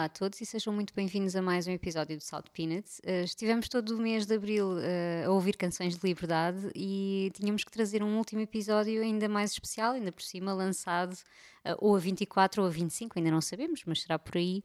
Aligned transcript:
Olá 0.00 0.06
a 0.06 0.08
todos 0.08 0.40
e 0.40 0.46
sejam 0.46 0.72
muito 0.72 0.94
bem-vindos 0.94 1.36
a 1.36 1.42
mais 1.42 1.66
um 1.66 1.72
episódio 1.72 2.16
do 2.16 2.22
Salt 2.22 2.46
Peanuts. 2.54 3.00
Uh, 3.00 3.22
estivemos 3.22 3.68
todo 3.68 3.90
o 3.90 3.98
mês 3.98 4.24
de 4.24 4.34
abril 4.34 4.78
uh, 4.78 5.26
a 5.26 5.30
ouvir 5.30 5.58
canções 5.58 5.94
de 5.94 6.06
liberdade 6.06 6.70
e 6.74 7.30
tínhamos 7.34 7.64
que 7.64 7.70
trazer 7.70 8.02
um 8.02 8.16
último 8.16 8.40
episódio 8.40 9.02
ainda 9.02 9.28
mais 9.28 9.52
especial, 9.52 9.92
ainda 9.92 10.10
por 10.10 10.22
cima 10.22 10.54
lançado 10.54 11.12
uh, 11.12 11.76
ou 11.76 11.94
a 11.94 11.98
24 11.98 12.62
ou 12.62 12.68
a 12.68 12.70
25, 12.70 13.18
ainda 13.18 13.30
não 13.30 13.42
sabemos, 13.42 13.82
mas 13.84 14.00
será 14.00 14.18
por 14.18 14.38
aí. 14.38 14.62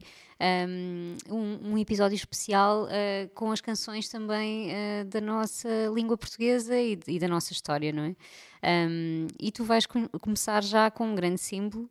Um, 1.30 1.76
episódio 1.76 2.16
especial 2.16 2.88
com 3.34 3.52
as 3.52 3.60
canções 3.60 4.08
também 4.08 4.70
da 5.06 5.20
nossa 5.20 5.68
língua 5.94 6.16
portuguesa 6.16 6.74
e, 6.80 6.96
da 6.96 7.28
nossa 7.28 7.52
história, 7.52 7.92
não 7.92 8.04
é? 8.04 8.16
E 9.38 9.52
tu 9.52 9.64
vais 9.64 9.84
com, 9.84 10.08
começar 10.08 10.64
já 10.64 10.90
com 10.90 11.08
um 11.08 11.14
grande 11.14 11.38
símbolo 11.38 11.90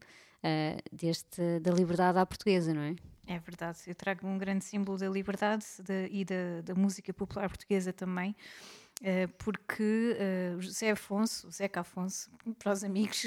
deste, 0.92 1.60
da 1.62 1.72
liberdade 1.72 2.18
à 2.18 2.26
portuguesa, 2.26 2.74
não 2.74 2.82
é? 2.82 2.96
É 3.28 3.40
verdade, 3.40 3.80
eu 3.88 3.96
trago 3.96 4.28
um 4.28 4.38
grande 4.38 4.64
símbolo 4.64 4.98
da 4.98 5.10
liberdade 5.10 5.66
de, 5.84 6.08
e 6.12 6.24
da, 6.24 6.62
da, 6.64 6.76
música 6.76 7.12
popular 7.12 7.50
portuguesa 7.50 7.92
também, 7.92 8.36
uh, 9.02 9.28
porque 9.40 10.16
uh, 10.54 10.62
José 10.62 10.92
Afonso, 10.92 11.50
Zeca 11.50 11.82
Afonso, 11.82 12.30
para 12.60 12.72
os 12.72 12.84
amigos, 12.84 13.26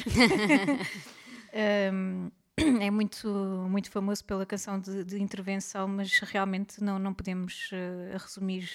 um, 1.92 2.30
é 2.80 2.91
muito, 2.91 3.29
muito 3.69 3.91
famoso 3.91 4.25
pela 4.25 4.47
canção 4.47 4.80
de, 4.80 5.05
de, 5.05 5.20
intervenção, 5.20 5.87
mas 5.89 6.19
realmente 6.20 6.83
não, 6.83 6.98
não 6.98 7.15
podemos 7.15 7.70
uh, 7.73 8.19
resumir 8.19 8.69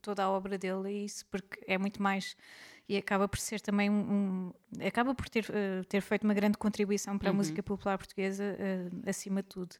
toda 0.00 0.24
a 0.24 0.30
obra 0.30 0.56
dele 0.58 0.88
a 0.88 0.92
isso, 0.92 1.26
porque 1.26 1.58
é 1.66 1.76
muito 1.78 2.02
mais 2.02 2.36
e 2.88 2.96
acaba 2.96 3.28
por 3.28 3.38
ser 3.38 3.60
também 3.60 3.90
um, 3.90 4.52
um 4.80 4.86
acaba 4.86 5.14
por 5.14 5.28
ter, 5.28 5.44
uh, 5.44 5.84
ter 5.84 6.00
feito 6.00 6.24
uma 6.24 6.34
grande 6.34 6.56
contribuição 6.56 7.18
para 7.18 7.28
a 7.28 7.30
uhum. 7.30 7.36
música 7.36 7.62
popular 7.62 7.98
portuguesa 7.98 8.56
uh, 8.58 9.08
acima 9.08 9.42
de 9.42 9.48
tudo 9.48 9.76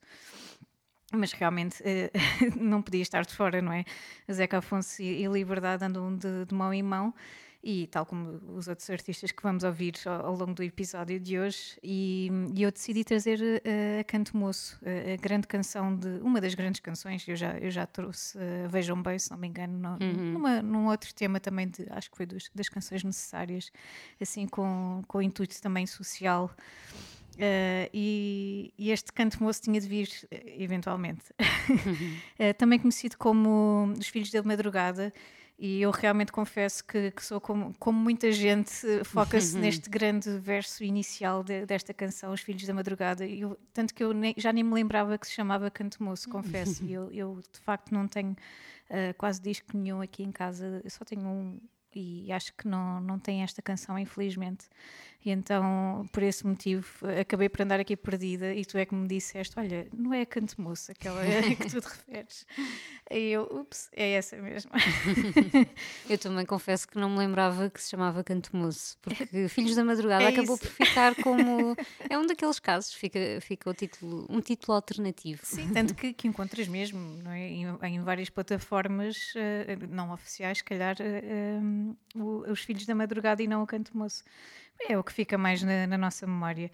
mas 1.12 1.32
realmente 1.32 1.82
uh, 1.82 2.58
não 2.60 2.82
podia 2.82 3.00
estar 3.00 3.24
de 3.24 3.34
fora, 3.34 3.62
não 3.62 3.72
é? 3.72 3.84
Zeca 4.30 4.58
Afonso 4.58 5.00
e, 5.00 5.24
e 5.24 5.26
Liberdade 5.26 5.84
andam 5.84 6.14
de, 6.16 6.44
de, 6.44 6.54
mão 6.54 6.72
em 6.72 6.82
mão 6.82 7.14
e 7.62 7.86
tal 7.88 8.06
como 8.06 8.40
os 8.56 8.68
outros 8.68 8.88
artistas 8.88 9.32
que 9.32 9.42
vamos 9.42 9.64
ouvir 9.64 9.94
ao, 10.06 10.26
ao 10.26 10.36
longo 10.36 10.54
do 10.54 10.62
episódio 10.62 11.18
de 11.18 11.38
hoje 11.38 11.76
e, 11.82 12.30
e 12.54 12.62
eu 12.62 12.70
decidi 12.70 13.02
trazer 13.02 13.40
uh, 13.40 14.00
a 14.00 14.04
Canto 14.04 14.36
Moço, 14.36 14.78
uh, 14.82 15.14
a 15.14 15.16
grande 15.16 15.46
canção 15.46 15.94
de 15.96 16.20
uma 16.22 16.40
das 16.40 16.54
grandes 16.54 16.80
canções 16.80 17.26
eu 17.26 17.34
já 17.34 17.58
eu 17.58 17.70
já 17.70 17.84
trouxe 17.86 18.38
uh, 18.38 18.68
Vejam 18.68 19.02
bem 19.02 19.18
se 19.18 19.30
não 19.30 19.38
me 19.38 19.48
engano 19.48 19.76
no, 19.76 20.04
uhum. 20.04 20.32
numa, 20.32 20.62
num 20.62 20.86
outro 20.86 21.12
tema 21.12 21.40
também 21.40 21.68
de 21.68 21.86
acho 21.90 22.10
que 22.10 22.16
foi 22.16 22.26
dos, 22.26 22.48
das 22.54 22.68
canções 22.68 23.02
necessárias 23.02 23.72
assim 24.20 24.46
com 24.46 25.02
com 25.08 25.18
o 25.18 25.22
intuito 25.22 25.60
também 25.60 25.86
social 25.86 26.50
Uh, 27.38 27.86
e, 27.94 28.74
e, 28.76 28.90
este 28.90 29.12
canto 29.12 29.40
moço 29.40 29.62
tinha 29.62 29.80
de 29.80 29.86
vir, 29.86 30.08
eventualmente. 30.58 31.22
uh, 31.38 32.52
também 32.58 32.80
conhecido 32.80 33.16
como 33.16 33.94
Os 33.96 34.08
Filhos 34.08 34.32
da 34.32 34.42
Madrugada, 34.42 35.12
e 35.58 35.82
eu 35.82 35.90
realmente 35.90 36.30
confesso 36.30 36.84
que, 36.84 37.10
que 37.10 37.24
sou 37.24 37.40
como, 37.40 37.74
como, 37.80 37.98
muita 37.98 38.30
gente, 38.30 38.70
foca-se 39.04 39.58
neste 39.58 39.90
grande 39.90 40.38
verso 40.38 40.84
inicial 40.84 41.42
de, 41.42 41.66
desta 41.66 41.92
canção, 41.92 42.32
Os 42.32 42.40
Filhos 42.40 42.64
da 42.64 42.72
Madrugada. 42.72 43.26
Eu, 43.26 43.58
tanto 43.74 43.92
que 43.92 44.04
eu 44.04 44.12
nem, 44.12 44.34
já 44.36 44.52
nem 44.52 44.62
me 44.62 44.72
lembrava 44.72 45.18
que 45.18 45.26
se 45.26 45.32
chamava 45.32 45.68
Canto 45.68 46.00
Moço, 46.00 46.28
confesso. 46.28 46.84
e 46.84 46.92
eu, 46.92 47.10
eu, 47.12 47.40
de 47.52 47.58
facto, 47.58 47.92
não 47.92 48.06
tenho 48.06 48.32
uh, 48.32 49.14
quase 49.18 49.42
disco 49.42 49.76
nenhum 49.76 50.00
aqui 50.00 50.22
em 50.22 50.30
casa, 50.30 50.80
eu 50.84 50.90
só 50.90 51.04
tenho 51.04 51.26
um, 51.26 51.60
e 51.94 52.30
acho 52.30 52.52
que 52.54 52.68
não, 52.68 53.00
não 53.00 53.18
tem 53.18 53.42
esta 53.42 53.60
canção, 53.60 53.98
infelizmente. 53.98 54.66
E 55.24 55.30
então, 55.30 56.06
por 56.12 56.22
esse 56.22 56.46
motivo, 56.46 56.86
acabei 57.20 57.48
por 57.48 57.62
andar 57.62 57.80
aqui 57.80 57.96
perdida 57.96 58.54
e 58.54 58.64
tu 58.64 58.78
é 58.78 58.86
que 58.86 58.94
me 58.94 59.08
disseste: 59.08 59.58
Olha, 59.58 59.88
não 59.92 60.14
é 60.14 60.20
a 60.20 60.26
Canto 60.26 60.60
Moça, 60.60 60.92
aquela 60.92 61.20
que 61.58 61.68
tu 61.68 61.80
te 61.80 61.88
referes. 61.88 62.46
E 63.10 63.30
eu, 63.30 63.42
ups, 63.42 63.88
é 63.96 64.12
essa 64.12 64.36
mesmo. 64.36 64.70
eu 66.08 66.18
também 66.18 66.46
confesso 66.46 66.86
que 66.86 66.96
não 66.96 67.10
me 67.10 67.18
lembrava 67.18 67.68
que 67.68 67.82
se 67.82 67.90
chamava 67.90 68.22
Canto 68.22 68.56
Moço, 68.56 68.96
porque 69.02 69.26
Filhos 69.50 69.74
da 69.74 69.84
Madrugada 69.84 70.22
é 70.22 70.28
acabou 70.28 70.56
por 70.56 70.68
ficar 70.68 71.16
como. 71.16 71.76
É 72.08 72.16
um 72.16 72.24
daqueles 72.24 72.60
casos, 72.60 72.94
fica, 72.94 73.18
fica 73.40 73.68
o 73.68 73.74
título, 73.74 74.24
um 74.30 74.40
título 74.40 74.76
alternativo. 74.76 75.40
Sim, 75.42 75.72
tanto 75.72 75.96
que, 75.96 76.12
que 76.12 76.28
encontras 76.28 76.68
mesmo 76.68 77.00
não 77.24 77.32
é? 77.32 77.48
em, 77.48 77.64
em 77.82 78.02
várias 78.02 78.30
plataformas 78.30 79.34
uh, 79.34 79.86
não 79.90 80.12
oficiais, 80.12 80.58
se 80.58 80.64
calhar, 80.64 80.96
uh, 81.00 81.96
um, 82.14 82.50
os 82.50 82.60
Filhos 82.60 82.86
da 82.86 82.94
Madrugada 82.94 83.42
e 83.42 83.48
não 83.48 83.64
o 83.64 83.66
Canto 83.66 83.96
Moço 83.96 84.22
é 84.86 84.98
o 84.98 85.04
que 85.04 85.12
fica 85.12 85.38
mais 85.38 85.62
na, 85.62 85.86
na, 85.86 85.98
nossa 85.98 86.26
memória. 86.26 86.70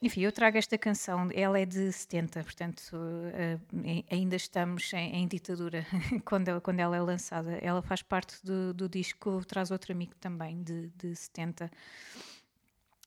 Enfim, 0.00 0.22
eu 0.22 0.32
trago 0.32 0.58
esta 0.58 0.76
canção, 0.76 1.28
ela 1.32 1.60
é 1.60 1.64
de 1.64 1.92
70, 1.92 2.42
portanto 2.42 2.92
uh, 2.92 4.04
ainda 4.10 4.34
estamos 4.34 4.92
em, 4.92 5.22
em 5.22 5.28
ditadura 5.28 5.86
quando, 6.24 6.48
ela, 6.48 6.60
quando 6.60 6.80
ela 6.80 6.96
é 6.96 7.00
lançada. 7.00 7.52
Ela 7.62 7.80
faz 7.82 8.02
parte 8.02 8.36
do, 8.44 8.74
do 8.74 8.88
disco 8.88 9.44
Traz 9.44 9.70
Outro 9.70 9.92
Amigo 9.92 10.14
também, 10.16 10.62
de, 10.62 10.88
de 10.96 11.14
70. 11.14 11.70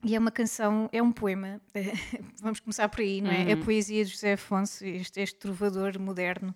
E 0.03 0.16
é 0.16 0.19
uma 0.19 0.31
canção, 0.31 0.88
é 0.92 1.02
um 1.02 1.12
poema, 1.12 1.59
vamos 2.40 2.59
começar 2.59 2.88
por 2.90 3.02
aí, 3.02 3.22
não 3.22 3.31
é? 3.31 3.46
Uhum. 3.46 3.53
A 3.53 3.66
poesia 3.66 4.06
de 4.06 4.12
José 4.12 4.34
Afonso, 4.34 4.86
este, 4.86 5.19
este 5.19 5.38
trovador 5.38 6.00
moderno, 6.00 6.56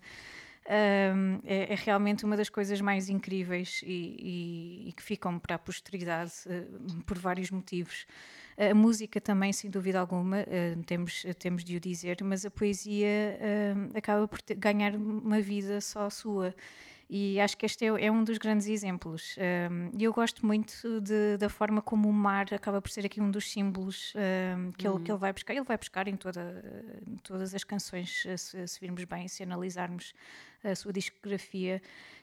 um, 0.69 1.39
é, 1.45 1.73
é, 1.73 1.75
realmente 1.75 2.23
uma 2.23 2.37
das 2.37 2.47
coisas 2.47 2.79
mais 2.79 3.09
incríveis 3.09 3.81
e, 3.83 4.85
e, 4.85 4.89
e 4.89 4.93
que 4.93 5.01
ficam 5.01 5.39
para 5.39 5.55
a 5.55 5.59
posteridade 5.59 6.31
uh, 6.45 7.03
por 7.03 7.17
vários 7.17 7.49
motivos. 7.49 8.05
A 8.57 8.73
música 8.75 9.21
também, 9.21 9.53
sem 9.53 9.69
dúvida 9.69 9.99
alguma, 9.99 10.41
uh, 10.41 10.83
temos, 10.83 11.25
temos 11.39 11.63
de 11.63 11.77
o 11.77 11.79
dizer, 11.79 12.17
mas 12.23 12.45
a 12.45 12.51
poesia 12.51 13.39
uh, 13.39 13.97
acaba 13.97 14.27
por 14.27 14.41
ter, 14.41 14.55
ganhar 14.55 14.95
uma 14.95 15.41
vida 15.41 15.81
só 15.81 16.09
sua. 16.09 16.53
E 17.09 17.39
acho 17.39 17.57
que 17.57 17.65
este 17.65 17.85
é, 17.85 18.05
é 18.05 18.11
um 18.11 18.23
dos 18.23 18.37
grandes 18.37 18.67
exemplos. 18.67 19.35
E 19.97 20.03
eu 20.03 20.13
gosto 20.13 20.45
muito 20.45 21.01
de, 21.01 21.37
da 21.37 21.49
forma 21.49 21.81
como 21.81 22.07
o 22.07 22.13
mar 22.13 22.45
acaba 22.53 22.79
por 22.79 22.91
ser 22.91 23.03
aqui 23.03 23.19
um 23.19 23.31
dos 23.31 23.49
símbolos 23.51 24.13
um, 24.15 24.71
que, 24.73 24.87
uhum. 24.87 24.97
ele, 24.97 25.03
que 25.05 25.11
ele 25.11 25.17
vai 25.17 25.33
buscar. 25.33 25.53
Ele 25.55 25.63
vai 25.63 25.75
buscar 25.75 26.07
em, 26.07 26.15
toda, 26.15 26.63
em 27.07 27.15
todas 27.15 27.55
as 27.55 27.63
canções, 27.63 28.27
se, 28.37 28.67
se 28.67 28.79
virmos 28.79 29.05
bem, 29.05 29.27
se 29.27 29.41
analisarmos 29.41 30.13
a 30.63 30.75
sua 30.75 30.91
discografia 30.91 31.81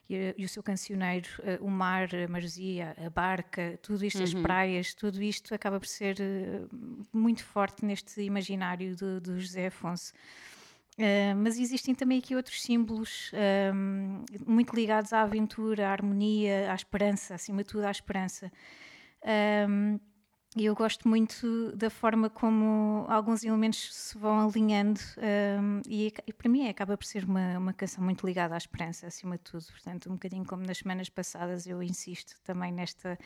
e, 0.08 0.34
e 0.36 0.44
o 0.44 0.48
seu 0.48 0.62
cancioneiro, 0.62 1.28
uh, 1.40 1.64
o 1.64 1.70
mar, 1.70 2.08
a 2.14 2.28
maresia, 2.28 2.96
a 3.04 3.10
barca, 3.10 3.78
tudo 3.82 4.04
isto, 4.04 4.18
uhum. 4.18 4.24
as 4.24 4.34
praias, 4.34 4.94
tudo 4.94 5.22
isto 5.22 5.54
acaba 5.54 5.80
por 5.80 5.88
ser 5.88 6.16
uh, 6.20 6.68
muito 7.12 7.44
forte 7.44 7.84
neste 7.84 8.22
imaginário 8.22 8.94
do, 8.96 9.20
do 9.20 9.40
José 9.40 9.66
Afonso. 9.66 10.12
Uh, 10.98 11.36
mas 11.36 11.58
existem 11.58 11.94
também 11.94 12.18
aqui 12.18 12.34
outros 12.34 12.62
símbolos 12.62 13.30
um, 13.74 14.24
muito 14.46 14.74
ligados 14.74 15.12
à 15.12 15.22
aventura, 15.22 15.88
à 15.88 15.92
harmonia, 15.92 16.72
à 16.72 16.74
esperança, 16.74 17.34
acima 17.34 17.62
de 17.62 17.68
tudo 17.68 17.84
à 17.84 17.90
esperança. 17.90 18.50
Um, 19.68 20.00
e 20.56 20.64
eu 20.64 20.74
gosto 20.74 21.06
muito 21.06 21.70
da 21.76 21.90
forma 21.90 22.30
como 22.30 23.04
alguns 23.10 23.44
elementos 23.44 23.94
se 23.94 24.16
vão 24.16 24.48
alinhando 24.48 24.98
um, 25.60 25.82
e, 25.86 26.10
e, 26.26 26.32
para 26.32 26.48
mim 26.48 26.66
acaba 26.66 26.96
por 26.96 27.04
ser 27.04 27.24
uma, 27.24 27.58
uma 27.58 27.72
canção 27.74 28.02
muito 28.02 28.26
ligada 28.26 28.54
à 28.54 28.56
esperança, 28.56 29.06
acima 29.06 29.36
de 29.36 29.42
tudo. 29.42 29.66
Portanto, 29.66 30.08
um 30.08 30.14
bocadinho 30.14 30.46
como 30.46 30.64
nas 30.64 30.78
semanas 30.78 31.10
passadas, 31.10 31.66
eu 31.66 31.82
insisto 31.82 32.40
também 32.42 32.72
nesta, 32.72 33.18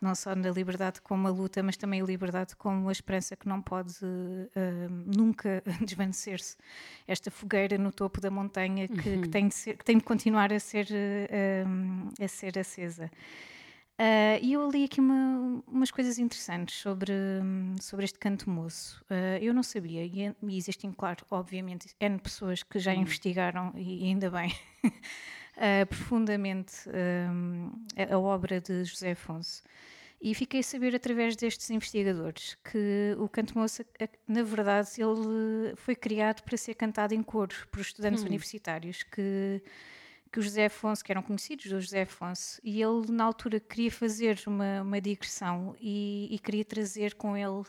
não 0.00 0.12
só 0.16 0.34
na 0.34 0.50
liberdade 0.50 1.00
como 1.00 1.28
a 1.28 1.30
luta, 1.30 1.62
mas 1.62 1.76
também 1.76 2.02
a 2.02 2.04
liberdade 2.04 2.56
como 2.56 2.88
a 2.88 2.92
esperança 2.92 3.36
que 3.36 3.48
não 3.48 3.62
pode 3.62 3.94
um, 4.04 5.04
nunca 5.16 5.62
desvanecer-se. 5.86 6.56
Esta 7.06 7.30
fogueira 7.30 7.78
no 7.78 7.92
topo 7.92 8.20
da 8.20 8.28
montanha 8.28 8.88
que, 8.88 9.08
uhum. 9.08 9.22
que, 9.22 9.28
tem, 9.28 9.46
de 9.46 9.54
ser, 9.54 9.76
que 9.76 9.84
tem 9.84 9.98
de 9.98 10.04
continuar 10.04 10.52
a 10.52 10.58
ser, 10.58 10.88
um, 11.64 12.08
a 12.20 12.26
ser 12.26 12.58
acesa. 12.58 13.08
Uh, 14.00 14.40
e 14.40 14.54
eu 14.54 14.68
li 14.70 14.84
aqui 14.84 15.00
uma, 15.00 15.62
umas 15.66 15.90
coisas 15.90 16.18
interessantes 16.18 16.76
sobre, 16.76 17.12
sobre 17.80 18.04
este 18.04 18.18
canto 18.18 18.48
moço. 18.48 19.04
Uh, 19.10 19.38
eu 19.40 19.52
não 19.52 19.62
sabia, 19.62 20.04
e, 20.04 20.34
e, 20.42 20.56
existem, 20.56 20.90
claro, 20.92 21.24
obviamente, 21.30 21.94
N 22.00 22.18
pessoas 22.18 22.62
que 22.62 22.78
já 22.78 22.92
hum. 22.92 23.02
investigaram, 23.02 23.72
e 23.76 24.04
ainda 24.04 24.30
bem, 24.30 24.52
uh, 24.84 25.86
profundamente 25.88 26.88
a, 26.88 28.14
a, 28.14 28.18
obra 28.18 28.60
de 28.60 28.84
José 28.84 29.12
Afonso. 29.12 29.62
E 30.20 30.34
fiquei 30.34 30.60
a 30.60 30.62
saber 30.62 30.94
através 30.94 31.36
destes 31.36 31.68
investigadores 31.68 32.56
que 32.64 33.14
o 33.18 33.28
canto 33.28 33.58
moço, 33.58 33.84
na 34.26 34.42
verdade, 34.42 34.88
ele 34.98 35.74
foi 35.76 35.96
criado 35.96 36.42
para 36.42 36.56
ser 36.56 36.74
cantado 36.74 37.12
em 37.12 37.22
coro 37.22 37.54
por 37.70 37.80
estudantes 37.80 38.22
hum. 38.22 38.26
universitários 38.26 39.02
que 39.02 39.60
que 40.32 40.38
o 40.38 40.42
José 40.42 40.64
Afonso, 40.64 41.04
que 41.04 41.12
eram 41.12 41.22
conhecidos 41.22 41.66
do 41.66 41.78
José 41.78 42.02
Afonso, 42.02 42.58
e 42.64 42.80
ele 42.80 43.12
na 43.12 43.24
altura 43.24 43.60
queria 43.60 43.90
fazer 43.90 44.40
uma, 44.46 44.80
uma 44.80 45.00
digressão 45.00 45.76
e, 45.78 46.26
e 46.30 46.38
queria 46.38 46.64
trazer 46.64 47.14
com 47.14 47.36
ele 47.36 47.64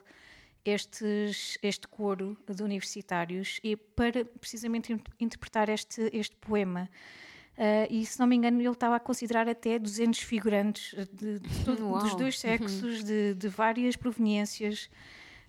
estes, 0.63 1.57
este 1.61 1.87
coro 1.89 2.37
de 2.47 2.63
universitários 2.63 3.59
e 3.61 3.75
para 3.75 4.23
precisamente 4.23 4.97
interpretar 5.19 5.67
este, 5.67 6.09
este 6.13 6.35
poema. 6.37 6.89
Uh, 7.57 7.85
e 7.89 8.05
se 8.05 8.19
não 8.19 8.25
me 8.25 8.35
engano, 8.35 8.59
ele 8.59 8.69
estava 8.69 8.95
a 8.95 8.99
considerar 8.99 9.47
até 9.47 9.77
200 9.77 10.19
figurantes 10.21 10.95
de, 11.11 11.39
de 11.39 11.63
dos 11.75 12.15
dois 12.15 12.39
sexos, 12.39 13.03
de 13.03 13.47
várias 13.49 13.95
proveniências. 13.95 14.89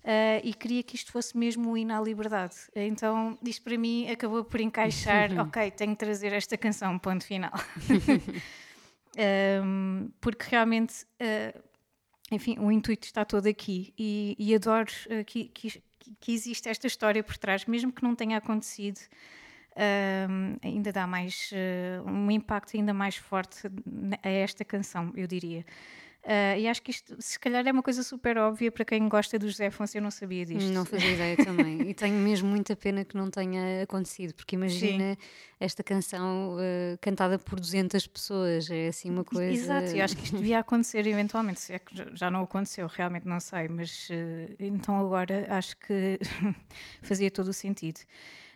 Uh, 0.05 0.37
e 0.43 0.53
queria 0.53 0.83
que 0.83 0.95
isto 0.95 1.11
fosse 1.11 1.35
mesmo 1.35 1.71
o 1.71 1.75
hino 1.75 1.91
à 1.91 1.99
liberdade. 1.99 2.55
Então, 2.75 3.35
isto 3.43 3.63
para 3.63 3.75
mim 3.75 4.07
acabou 4.07 4.43
por 4.43 4.61
encaixar, 4.61 5.31
ok, 5.39 5.71
tenho 5.71 5.93
que 5.93 5.97
trazer 5.97 6.31
esta 6.31 6.55
canção, 6.55 6.99
ponto 6.99 7.25
final. 7.25 7.51
um, 9.65 10.11
porque 10.21 10.45
realmente, 10.47 10.93
uh, 11.19 11.59
enfim, 12.31 12.55
o 12.59 12.71
intuito 12.71 13.07
está 13.07 13.25
todo 13.25 13.47
aqui 13.47 13.95
e, 13.97 14.35
e 14.37 14.53
adoro 14.53 14.91
uh, 15.07 15.25
que, 15.25 15.45
que, 15.45 15.81
que 16.19 16.31
existe 16.31 16.69
esta 16.69 16.85
história 16.85 17.23
por 17.23 17.35
trás, 17.35 17.65
mesmo 17.65 17.91
que 17.91 18.03
não 18.03 18.13
tenha 18.13 18.37
acontecido. 18.37 18.99
Um, 19.75 20.55
ainda 20.61 20.93
dá 20.93 21.05
mais 21.05 21.51
um 22.05 22.31
impacto 22.31 22.77
ainda 22.77 22.93
mais 22.93 23.17
forte 23.17 23.67
a 24.23 24.29
esta 24.29 24.63
canção, 24.63 25.11
eu 25.15 25.25
diria. 25.27 25.65
Uh, 26.25 26.57
e 26.57 26.67
acho 26.67 26.81
que 26.81 26.89
isto, 26.89 27.15
se 27.19 27.39
calhar, 27.39 27.65
é 27.67 27.71
uma 27.71 27.83
coisa 27.83 28.01
super 28.01 28.35
óbvia 28.39 28.71
para 28.71 28.83
quem 28.83 29.07
gosta 29.07 29.37
do 29.37 29.47
José 29.47 29.67
Afonso. 29.67 29.95
Eu 29.95 30.01
não 30.01 30.09
sabia 30.09 30.43
disto. 30.43 30.73
Não 30.73 30.83
fazia 30.83 31.11
ideia 31.11 31.37
também. 31.37 31.81
e 31.87 31.93
tenho 31.93 32.15
mesmo 32.15 32.49
muita 32.49 32.75
pena 32.75 33.05
que 33.05 33.15
não 33.15 33.29
tenha 33.29 33.83
acontecido, 33.83 34.33
porque 34.33 34.55
imagina 34.55 35.13
Sim. 35.13 35.17
esta 35.59 35.83
canção 35.83 36.55
uh, 36.55 36.97
cantada 36.99 37.37
por 37.37 37.59
200 37.59 38.07
pessoas. 38.07 38.71
É 38.71 38.87
assim 38.87 39.11
uma 39.11 39.23
coisa. 39.23 39.51
Exato, 39.51 39.95
e 39.95 40.01
acho 40.01 40.17
que 40.17 40.23
isto 40.23 40.37
devia 40.37 40.57
acontecer 40.57 41.05
eventualmente. 41.05 41.59
Se 41.59 41.73
é 41.73 41.79
que 41.79 41.93
já 42.15 42.31
não 42.31 42.41
aconteceu, 42.41 42.87
realmente 42.87 43.27
não 43.27 43.39
sei, 43.39 43.67
mas 43.67 44.09
uh, 44.09 44.55
então 44.59 44.99
agora 44.99 45.45
acho 45.49 45.77
que 45.77 46.17
fazia 47.03 47.29
todo 47.29 47.49
o 47.49 47.53
sentido. 47.53 47.99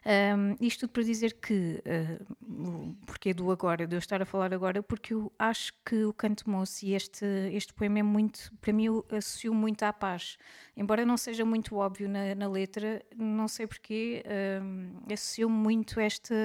Um, 0.06 0.56
isto 0.66 0.82
tudo 0.82 0.92
para 0.92 1.04
dizer 1.04 1.34
que, 1.34 1.84
uh, 1.86 2.96
porque 3.06 3.34
do 3.34 3.52
agora, 3.52 3.86
de 3.86 3.96
eu 3.96 4.00
estar 4.00 4.22
a 4.22 4.26
falar 4.26 4.54
agora, 4.54 4.82
porque 4.82 5.14
eu 5.14 5.32
acho 5.38 5.74
que 5.86 6.04
o 6.06 6.14
Canto 6.14 6.50
Moço 6.50 6.86
e 6.86 6.94
este, 6.94 7.26
este 7.52 7.74
poema 7.74 8.00
é 8.00 8.04
muito, 8.04 8.52
para 8.62 8.72
mim, 8.72 8.88
associo 9.12 9.54
muito 9.54 9.84
à 9.84 9.92
paz. 9.92 10.38
Embora 10.76 11.06
não 11.06 11.18
seja 11.18 11.44
muito 11.44 11.76
óbvio 11.76 12.08
na, 12.08 12.34
na 12.34 12.48
letra, 12.48 13.04
não 13.16 13.48
sei 13.48 13.68
porquê, 13.68 14.24
um, 14.64 15.14
associo 15.14 15.50
muito 15.50 16.00
esta, 16.00 16.36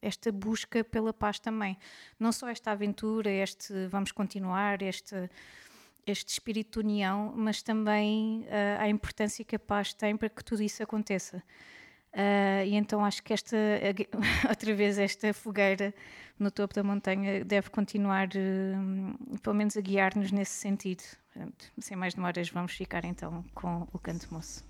esta 0.00 0.32
busca 0.32 0.82
pela 0.82 1.12
paz 1.12 1.38
também. 1.38 1.76
Não 2.18 2.32
só 2.32 2.48
esta 2.48 2.70
aventura, 2.70 3.30
este 3.30 3.86
vamos 3.88 4.12
continuar, 4.12 4.80
este 4.82 5.28
este 6.06 6.30
espírito 6.30 6.80
de 6.80 6.86
união, 6.86 7.32
mas 7.36 7.62
também 7.62 8.40
uh, 8.40 8.80
a 8.80 8.88
importância 8.88 9.44
que 9.44 9.54
a 9.54 9.58
paz 9.58 9.92
tem 9.92 10.16
para 10.16 10.28
que 10.28 10.42
tudo 10.42 10.62
isso 10.62 10.82
aconteça. 10.82 11.42
Uh, 12.12 12.64
e 12.66 12.74
então 12.74 13.04
acho 13.04 13.22
que 13.22 13.32
esta, 13.32 13.56
outra 14.48 14.74
vez, 14.74 14.98
esta 14.98 15.32
fogueira 15.32 15.94
no 16.38 16.50
topo 16.50 16.74
da 16.74 16.82
montanha 16.82 17.44
deve 17.44 17.70
continuar, 17.70 18.28
uh, 18.28 19.38
pelo 19.38 19.54
menos, 19.54 19.76
a 19.76 19.80
guiar-nos 19.80 20.32
nesse 20.32 20.52
sentido. 20.52 21.02
sem 21.78 21.96
mais 21.96 22.14
demoras, 22.14 22.48
vamos 22.50 22.72
ficar 22.72 23.04
então 23.04 23.44
com 23.54 23.86
o 23.92 23.98
canto 23.98 24.32
moço. 24.32 24.64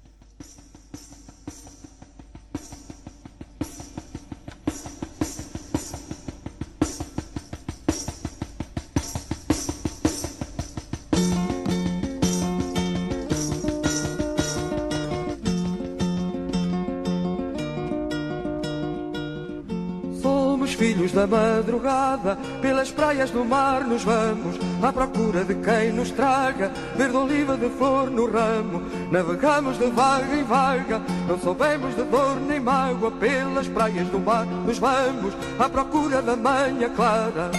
Da 21.20 21.26
madrugada, 21.26 22.38
pelas 22.62 22.90
praias 22.90 23.30
do 23.30 23.44
mar 23.44 23.84
nos 23.84 24.02
vamos, 24.02 24.56
à 24.82 24.90
procura 24.90 25.44
de 25.44 25.54
quem 25.56 25.92
nos 25.92 26.10
traga 26.10 26.72
verde 26.96 27.16
oliva 27.16 27.56
de 27.58 27.68
flor 27.70 28.10
no 28.10 28.30
ramo. 28.30 28.82
Navegamos 29.10 29.78
de 29.78 29.90
vaga 29.90 30.34
em 30.34 30.44
vaga, 30.44 31.02
não 31.28 31.38
soubemos 31.38 31.94
de 31.94 32.04
dor 32.04 32.36
nem 32.40 32.60
mágoa, 32.60 33.10
pelas 33.10 33.68
praias 33.68 34.08
do 34.08 34.18
mar 34.18 34.46
nos 34.46 34.78
vamos, 34.78 35.34
à 35.58 35.68
procura 35.68 36.22
da 36.22 36.36
manhã 36.36 36.88
clara. 36.96 37.50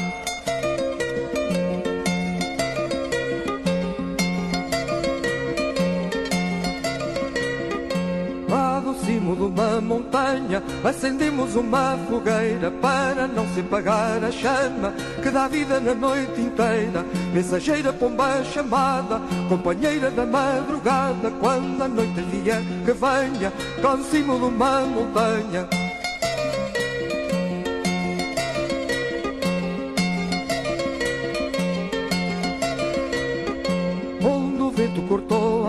Cimo 8.96 9.36
de 9.36 9.44
uma 9.44 9.82
montanha 9.82 10.64
acendemos 10.84 11.56
uma 11.56 11.98
fogueira 12.10 12.72
para 12.72 13.28
não 13.28 13.48
se 13.54 13.62
apagar 13.62 14.24
a 14.24 14.32
chama 14.32 14.94
que 15.22 15.30
dá 15.30 15.48
vida 15.48 15.80
na 15.80 15.94
noite 15.94 16.42
inteira. 16.42 17.06
Mensageira 17.34 17.94
pomba 17.94 18.44
chamada, 18.44 19.22
companheira 19.50 20.10
da 20.12 20.26
madrugada, 20.26 21.32
quando 21.40 21.82
a 21.82 21.88
noite 21.88 22.22
vier 22.22 22.62
que 22.86 22.92
venha, 22.92 23.52
com 23.82 24.04
cimo 24.04 24.38
de 24.38 24.46
uma 24.46 24.82
montanha. 24.82 25.81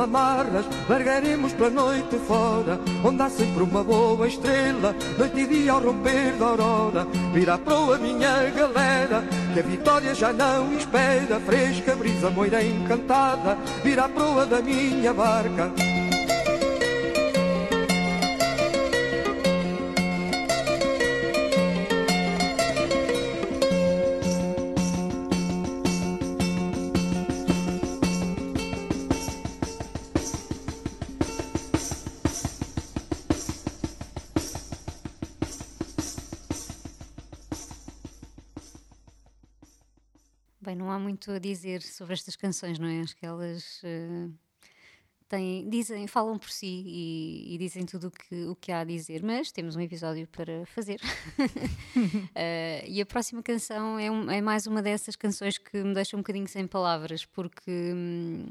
Amarras, 0.03 0.67
largaremos 0.89 1.53
pela 1.53 1.71
noite 1.71 2.17
fora, 2.27 2.79
onde 3.05 3.23
há 3.23 3.31
sempre 3.31 3.63
uma 3.63 3.85
boa 3.85 4.27
estrela, 4.27 4.95
noite 5.19 5.41
e 5.41 5.47
dia 5.47 5.73
ao 5.73 5.81
romper 5.81 6.33
da 6.39 6.47
aurora. 6.47 7.07
Virá 7.33 7.59
proa 7.59 7.99
minha 7.99 8.51
galera, 8.51 9.25
que 9.53 9.61
a 9.61 9.63
vitória 9.63 10.15
já 10.15 10.33
não 10.33 10.73
espera, 10.75 11.41
fresca 11.41 11.95
brisa 11.95 12.31
moira 12.31 12.63
encantada, 12.63 13.57
virá 13.83 14.09
proa 14.09 14.47
da 14.47 14.61
minha 14.61 15.13
barca. 15.13 15.92
Muito 40.99 41.31
a 41.31 41.39
dizer 41.39 41.83
sobre 41.83 42.15
estas 42.15 42.37
canções, 42.37 42.79
não 42.79 42.89
é? 42.89 43.01
Acho 43.01 43.17
que 43.17 43.27
elas 43.27 43.83
uh, 43.83 44.33
têm, 45.29 45.69
dizem, 45.69 46.07
falam 46.07 46.39
por 46.39 46.51
si 46.51 46.83
e, 46.87 47.55
e, 47.55 47.59
dizem 47.59 47.87
tudo 47.87 48.09
o 48.09 48.11
que, 48.11 48.47
o 48.47 48.55
que 48.55 48.71
há 48.71 48.81
a 48.81 48.85
dizer, 48.85 49.23
mas 49.23 49.51
temos 49.51 49.77
um 49.77 49.81
episódio 49.81 50.29
para 50.29 50.67
fazer. 50.67 51.01
uh, 51.39 52.85
e 52.87 53.01
a 53.01 53.07
próxima 53.07 53.43
canção 53.43 53.99
é, 53.99 54.11
um, 54.11 54.31
é, 54.31 54.43
mais 54.43 54.67
uma 54.67 54.83
dessas 54.83 55.17
canções 55.17 55.57
que 55.57 55.83
me 55.83 55.95
deixa 55.95 56.17
um 56.17 56.21
bocadinho 56.21 56.47
sem 56.47 56.67
palavras, 56.67 57.25
porque. 57.25 57.71
Hum, 57.71 58.47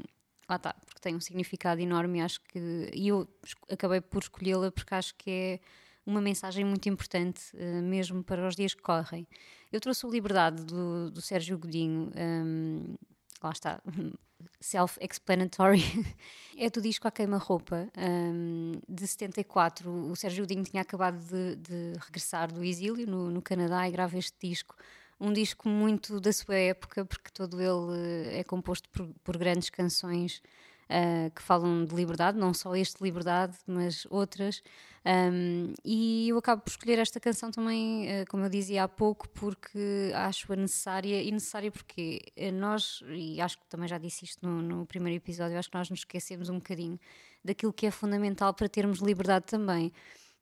lá 0.48 0.58
porque 0.58 1.00
tem 1.00 1.14
um 1.14 1.20
significado 1.20 1.80
enorme 1.80 2.18
e 2.18 2.22
acho 2.22 2.40
que. 2.42 2.90
E 2.92 3.08
eu 3.08 3.28
acabei 3.70 4.00
por 4.00 4.22
escolhê-la 4.22 4.70
porque 4.70 4.94
acho 4.94 5.14
que 5.14 5.30
é 5.30 5.60
uma 6.04 6.20
mensagem 6.20 6.64
muito 6.64 6.88
importante, 6.88 7.40
uh, 7.54 7.82
mesmo 7.82 8.24
para 8.24 8.46
os 8.46 8.56
dias 8.56 8.74
que 8.74 8.82
correm. 8.82 9.26
Eu 9.72 9.80
trouxe 9.80 10.04
o 10.06 10.10
Liberdade 10.10 10.62
do, 10.64 11.10
do 11.10 11.20
Sérgio 11.22 11.58
Godinho, 11.58 12.12
um, 12.16 12.94
lá 13.42 13.50
está, 13.50 13.80
self-explanatory. 14.60 15.82
é 16.58 16.68
do 16.68 16.80
disco 16.82 17.08
A 17.08 17.10
Queima-Roupa, 17.10 17.88
um, 17.96 18.80
de 18.88 19.06
74. 19.06 19.90
O 19.90 20.14
Sérgio 20.14 20.44
Godinho 20.44 20.64
tinha 20.64 20.82
acabado 20.82 21.18
de, 21.18 21.56
de 21.56 21.98
regressar 21.98 22.52
do 22.52 22.62
exílio 22.62 23.06
no, 23.06 23.30
no 23.30 23.40
Canadá 23.40 23.88
e 23.88 23.92
grava 23.92 24.18
este 24.18 24.36
disco 24.46 24.76
um 25.22 25.32
disco 25.32 25.68
muito 25.68 26.18
da 26.20 26.32
sua 26.32 26.56
época, 26.56 27.04
porque 27.04 27.30
todo 27.32 27.60
ele 27.60 28.26
eh, 28.26 28.40
é 28.40 28.44
composto 28.44 28.88
por, 28.90 29.06
por 29.22 29.36
grandes 29.36 29.70
canções 29.70 30.42
uh, 30.90 31.30
que 31.30 31.40
falam 31.40 31.84
de 31.84 31.94
liberdade, 31.94 32.36
não 32.36 32.52
só 32.52 32.74
este 32.74 33.02
Liberdade, 33.02 33.56
mas 33.64 34.04
outras. 34.10 34.62
Um, 35.04 35.74
e 35.84 36.28
eu 36.28 36.38
acabo 36.38 36.62
por 36.62 36.70
escolher 36.70 36.98
esta 36.98 37.18
canção 37.18 37.50
também, 37.50 38.06
uh, 38.06 38.24
como 38.28 38.44
eu 38.44 38.48
dizia 38.48 38.84
há 38.84 38.88
pouco, 38.88 39.28
porque 39.30 40.12
acho-a 40.14 40.56
necessária. 40.56 41.20
E 41.22 41.30
necessária 41.32 41.70
porque 41.70 42.20
eh, 42.36 42.52
nós, 42.52 43.02
e 43.08 43.40
acho 43.40 43.58
que 43.58 43.66
também 43.66 43.88
já 43.88 43.98
disse 43.98 44.24
isto 44.24 44.46
no, 44.46 44.62
no 44.62 44.86
primeiro 44.86 45.16
episódio, 45.16 45.58
acho 45.58 45.70
que 45.70 45.76
nós 45.76 45.90
nos 45.90 46.00
esquecemos 46.00 46.48
um 46.48 46.56
bocadinho 46.56 46.98
daquilo 47.44 47.72
que 47.72 47.86
é 47.86 47.90
fundamental 47.90 48.54
para 48.54 48.68
termos 48.68 49.00
liberdade 49.00 49.46
também. 49.46 49.92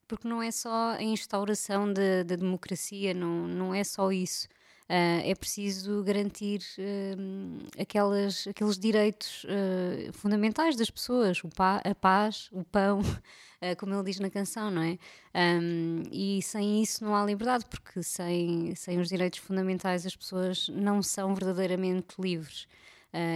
Porque 0.07 0.29
não 0.29 0.43
é 0.43 0.51
só 0.51 0.93
a 0.93 1.03
instauração 1.03 1.91
da, 1.93 2.23
da 2.25 2.37
democracia, 2.37 3.15
não, 3.15 3.47
não 3.49 3.75
é 3.75 3.85
só 3.85 4.13
isso. 4.13 4.49
Uh, 4.91 5.23
é 5.23 5.37
preciso 5.37 6.03
garantir 6.03 6.63
uh, 6.77 7.81
aquelas, 7.81 8.49
aqueles 8.49 8.77
direitos 8.77 9.45
uh, 9.45 10.13
fundamentais 10.13 10.75
das 10.75 10.91
pessoas, 10.91 11.41
pa 11.55 11.77
a 11.85 11.95
paz, 11.95 12.49
o 12.51 12.65
pão, 12.65 13.01
como 13.79 13.95
ele 13.95 14.03
diz 14.03 14.19
na 14.19 14.29
canção, 14.29 14.69
não 14.69 14.83
é? 14.83 14.99
Um, 15.33 16.03
e 16.11 16.43
sem 16.43 16.83
isso 16.83 17.05
não 17.05 17.15
há 17.15 17.25
liberdade, 17.25 17.67
porque 17.67 18.03
sem, 18.03 18.75
sem 18.75 18.99
os 18.99 19.09
direitos 19.09 19.39
fundamentais 19.39 20.05
as 20.05 20.17
pessoas 20.17 20.69
não 20.71 21.05
são 21.05 21.37
verdadeiramente 21.37 22.17
livres. 22.19 22.67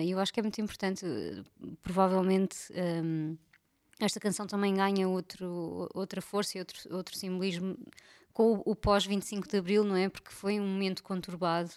E 0.03 0.11
eu 0.11 0.19
acho 0.19 0.33
que 0.33 0.41
é 0.41 0.43
muito 0.43 0.61
importante, 0.61 1.05
provavelmente. 1.83 2.57
Um, 2.73 3.37
esta 4.01 4.19
canção 4.19 4.47
também 4.47 4.75
ganha 4.75 5.09
outro, 5.09 5.89
outra 5.95 6.21
força 6.21 6.59
e 6.59 6.61
outro, 6.61 6.97
outro 6.97 7.17
simbolismo 7.17 7.77
com 8.35 8.55
o, 8.55 8.73
o 8.73 8.77
pós-25 8.77 9.49
de 9.49 9.57
Abril, 9.57 9.85
não 9.85 9.97
é? 9.97 10.09
Porque 10.11 10.31
foi 10.31 10.61
um 10.61 10.67
momento 10.67 11.03
conturbado 11.03 11.71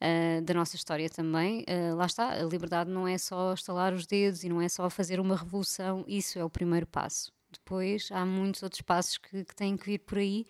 uh, 0.00 0.42
da 0.42 0.54
nossa 0.54 0.74
história 0.74 1.08
também. 1.08 1.64
Uh, 1.68 1.94
lá 1.94 2.06
está, 2.06 2.32
a 2.32 2.42
liberdade 2.42 2.90
não 2.90 3.06
é 3.06 3.18
só 3.18 3.52
estalar 3.52 3.92
os 3.92 4.06
dedos 4.06 4.42
e 4.42 4.48
não 4.48 4.60
é 4.60 4.68
só 4.68 4.88
fazer 4.90 5.20
uma 5.20 5.36
revolução, 5.36 6.04
isso 6.08 6.38
é 6.38 6.44
o 6.44 6.50
primeiro 6.50 6.86
passo. 6.86 7.30
Depois 7.52 8.08
há 8.10 8.26
muitos 8.26 8.62
outros 8.62 8.82
passos 8.82 9.18
que, 9.18 9.44
que 9.44 9.54
têm 9.54 9.76
que 9.76 9.86
vir 9.86 9.98
por 10.00 10.18
aí 10.18 10.46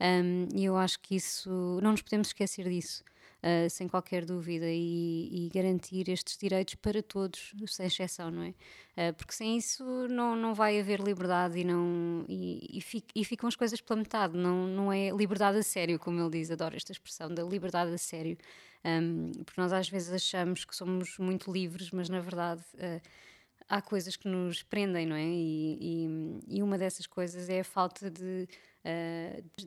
um, 0.00 0.48
e 0.54 0.64
eu 0.64 0.76
acho 0.76 0.98
que 1.00 1.14
isso, 1.14 1.78
não 1.82 1.92
nos 1.92 2.02
podemos 2.02 2.28
esquecer 2.28 2.68
disso 2.68 3.04
uh, 3.42 3.68
sem 3.68 3.88
qualquer 3.88 4.24
dúvida, 4.24 4.66
e, 4.68 5.46
e, 5.46 5.50
garantir 5.52 6.08
estes 6.08 6.36
direitos 6.36 6.74
para 6.76 7.02
todos, 7.02 7.52
sem 7.66 7.86
exceção, 7.86 8.30
não 8.30 8.42
é? 8.42 8.50
Uh, 9.10 9.14
porque 9.14 9.32
sem 9.32 9.56
isso 9.56 9.84
não, 10.08 10.36
não 10.36 10.54
vai 10.54 10.78
haver 10.78 11.00
liberdade 11.00 11.58
e, 11.58 11.64
não, 11.64 12.24
e, 12.28 12.78
e, 12.78 12.80
fic, 12.80 13.06
e, 13.14 13.24
ficam 13.24 13.48
as 13.48 13.56
coisas 13.56 13.80
pela 13.80 13.98
metade, 13.98 14.36
não, 14.36 14.66
não 14.66 14.92
é 14.92 15.10
liberdade 15.10 15.58
a 15.58 15.62
sério, 15.62 15.98
como 15.98 16.20
ele 16.20 16.30
diz, 16.30 16.50
adoro 16.50 16.76
esta 16.76 16.92
expressão 16.92 17.32
da 17.32 17.42
liberdade 17.42 17.92
a 17.92 17.98
sério, 17.98 18.38
um, 18.84 19.32
porque 19.44 19.60
nós 19.60 19.72
às 19.72 19.88
vezes 19.88 20.12
achamos 20.12 20.64
que 20.64 20.74
somos 20.74 21.18
muito 21.18 21.52
livres, 21.52 21.90
mas 21.90 22.08
na 22.08 22.20
verdade. 22.20 22.62
Uh, 22.74 23.00
há 23.68 23.80
coisas 23.80 24.16
que 24.16 24.28
nos 24.28 24.62
prendem, 24.62 25.06
não 25.06 25.16
é? 25.16 25.24
E, 25.24 25.78
e, 25.80 26.58
e, 26.58 26.62
uma 26.62 26.76
dessas 26.76 27.06
coisas 27.06 27.48
é 27.48 27.60
a 27.60 27.64
falta 27.64 28.10
de 28.10 28.46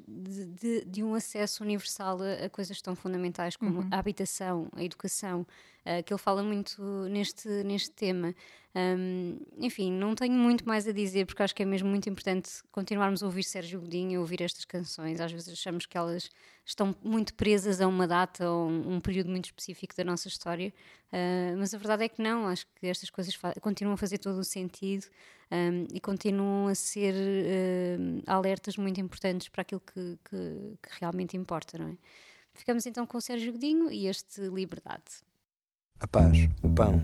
de, 0.07 0.45
de, 0.45 0.85
de, 0.85 1.03
um 1.03 1.15
acesso 1.15 1.63
universal 1.63 2.19
a, 2.21 2.45
a, 2.45 2.49
coisas 2.49 2.81
tão 2.81 2.95
fundamentais 2.95 3.55
como 3.55 3.79
uhum. 3.79 3.87
a 3.89 3.97
habitação, 3.97 4.67
a 4.75 4.83
educação, 4.83 5.41
uh, 5.41 6.03
que 6.03 6.13
ele 6.13 6.19
fala 6.19 6.43
muito 6.43 6.81
neste, 7.09 7.47
neste 7.63 7.91
tema. 7.91 8.35
Um, 8.75 9.39
enfim, 9.57 9.89
não 9.89 10.13
tenho 10.15 10.33
muito 10.33 10.67
mais 10.67 10.85
a 10.85 10.91
dizer 10.91 11.25
porque 11.25 11.41
acho 11.41 11.55
que 11.55 11.63
é 11.63 11.65
mesmo 11.65 11.87
muito 11.87 12.09
importante 12.09 12.49
continuarmos 12.73 13.23
a 13.23 13.25
ouvir 13.25 13.43
Sérgio 13.43 13.79
Godinho, 13.79 14.19
a 14.19 14.21
ouvir 14.21 14.41
estas 14.41 14.65
canções. 14.65 15.21
Às 15.21 15.31
vezes 15.31 15.47
achamos 15.47 15.85
que 15.85 15.97
elas 15.97 16.29
estão 16.65 16.93
muito 17.01 17.33
presas 17.35 17.79
a 17.79 17.87
uma 17.87 18.05
data 18.05 18.49
ou 18.49 18.67
um, 18.67 18.95
um 18.95 18.99
período 18.99 19.29
muito 19.29 19.45
específico 19.45 19.95
da 19.95 20.03
nossa 20.03 20.27
história, 20.27 20.73
uh, 21.13 21.57
mas 21.57 21.73
a 21.73 21.77
verdade 21.77 22.03
é 22.03 22.09
que 22.09 22.21
não. 22.21 22.47
Acho 22.47 22.67
que 22.75 22.85
estas 22.85 23.09
coisas 23.09 23.33
continuam 23.61 23.93
a 23.93 23.97
fazer 23.97 24.17
todo 24.17 24.39
o 24.39 24.43
sentido 24.43 25.05
um, 25.51 25.87
e 25.93 25.99
continuam 25.99 26.67
a 26.67 26.75
ser 26.75 27.13
uh, 27.13 28.23
alertas 28.25 28.77
muito 28.77 28.99
importantes 28.99 29.49
para 29.49 29.61
aquilo 29.61 29.81
que, 29.81 30.17
que, 30.29 30.77
que, 30.81 30.99
realmente 30.99 31.37
importa, 31.37 31.77
não 31.77 31.89
é? 31.89 31.97
Ficamos 32.53 32.85
então 32.85 33.05
com 33.05 33.17
o 33.17 33.21
Sérgio 33.21 33.51
Godinho 33.51 33.91
e 33.91 34.07
este 34.07 34.41
Liberdade. 34.41 35.03
A 35.99 36.07
paz, 36.07 36.37
o 36.63 36.69
pão, 36.69 37.01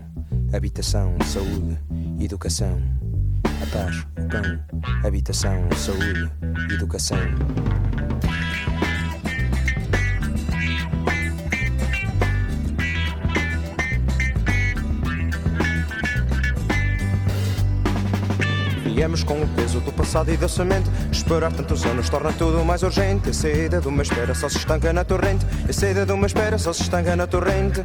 habitação, 0.54 1.16
saúde, 1.24 1.78
educação. 2.22 2.78
A 3.44 3.66
paz, 3.72 3.96
o 4.00 4.28
pão, 4.28 5.06
habitação, 5.06 5.68
saúde, 5.72 6.30
educação. 6.72 7.18
Viemos 19.02 19.24
com 19.24 19.42
o 19.42 19.48
peso 19.48 19.80
do 19.80 19.92
passado 19.92 20.30
e 20.32 20.36
da 20.36 20.48
semente. 20.48 20.88
Esperar 21.10 21.52
tantos 21.52 21.84
anos 21.84 22.08
torna 22.08 22.32
tudo 22.34 22.64
mais 22.64 22.84
urgente. 22.84 23.30
A 23.30 23.32
sede 23.32 23.80
de 23.80 23.88
uma 23.88 24.00
espera 24.00 24.32
só 24.32 24.48
se 24.48 24.58
estanca 24.58 24.92
na 24.92 25.02
torrente. 25.04 25.44
A 25.68 25.72
sede 25.72 26.04
de 26.04 26.12
uma 26.12 26.24
espera 26.24 26.56
só 26.56 26.72
se 26.72 26.82
estanca 26.82 27.16
na 27.16 27.26
torrente. 27.26 27.84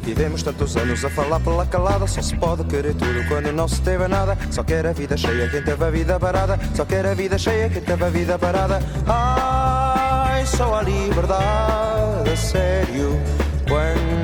Vivemos 0.00 0.42
tantos 0.42 0.74
anos 0.78 1.04
a 1.04 1.10
falar 1.10 1.38
pela 1.40 1.66
calada. 1.66 2.06
Só 2.06 2.22
se 2.22 2.34
pode 2.34 2.64
querer 2.64 2.94
tudo 2.94 3.28
quando 3.28 3.52
não 3.52 3.68
se 3.68 3.82
teve 3.82 4.08
nada. 4.08 4.38
Só 4.50 4.64
quer 4.64 4.86
a 4.86 4.92
vida 4.94 5.18
cheia 5.18 5.50
quem 5.50 5.62
teve 5.62 5.84
a 5.84 5.90
vida 5.90 6.18
parada. 6.18 6.58
Só 6.74 6.86
quer 6.86 7.04
a 7.04 7.12
vida 7.12 7.36
cheia 7.36 7.68
quem 7.68 7.82
teve 7.82 8.04
a 8.06 8.08
vida 8.08 8.38
parada. 8.38 8.80
Ai, 9.06 10.46
só 10.46 10.76
a 10.76 10.82
liberdade, 10.82 12.30
a 12.30 12.36
sério, 12.38 13.20
quando 13.68 14.23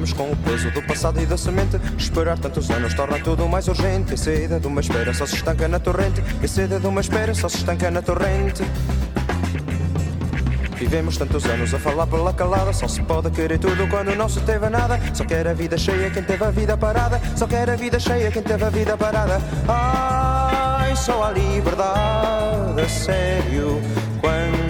Viemos 0.00 0.14
com 0.14 0.32
o 0.32 0.36
peso 0.36 0.70
do 0.70 0.80
passado 0.80 1.20
e 1.20 1.26
da 1.26 1.36
semente. 1.36 1.78
Esperar 1.98 2.38
tantos 2.38 2.70
anos 2.70 2.94
torna 2.94 3.18
tudo 3.18 3.46
mais 3.46 3.68
urgente. 3.68 4.14
A 4.14 4.16
sede 4.16 4.58
de 4.58 4.66
uma 4.66 4.80
espera 4.80 5.12
só 5.12 5.26
se 5.26 5.36
estanca 5.36 5.68
na 5.68 5.78
torrente. 5.78 6.24
A 6.42 6.48
sede 6.48 6.78
de 6.78 6.86
uma 6.86 7.02
espera 7.02 7.34
só 7.34 7.50
se 7.50 7.58
estanca 7.58 7.90
na 7.90 8.00
torrente. 8.00 8.62
Vivemos 10.76 11.18
tantos 11.18 11.44
anos 11.44 11.74
a 11.74 11.78
falar 11.78 12.06
pela 12.06 12.32
calada. 12.32 12.72
Só 12.72 12.88
se 12.88 13.02
pode 13.02 13.30
querer 13.30 13.58
tudo 13.58 13.86
quando 13.88 14.16
não 14.16 14.26
se 14.26 14.40
teve 14.40 14.70
nada. 14.70 14.98
Só 15.12 15.22
quer 15.22 15.46
a 15.46 15.52
vida 15.52 15.76
cheia 15.76 16.10
quem 16.10 16.22
teve 16.22 16.44
a 16.44 16.50
vida 16.50 16.78
parada. 16.78 17.20
Só 17.36 17.46
quer 17.46 17.68
a 17.68 17.76
vida 17.76 18.00
cheia 18.00 18.30
quem 18.30 18.42
teve 18.42 18.64
a 18.64 18.70
vida 18.70 18.96
parada. 18.96 19.38
Ai, 19.68 20.96
só 20.96 21.24
a 21.24 21.30
liberdade, 21.30 22.80
a 22.80 22.88
sério, 22.88 23.82
quando 24.22 24.69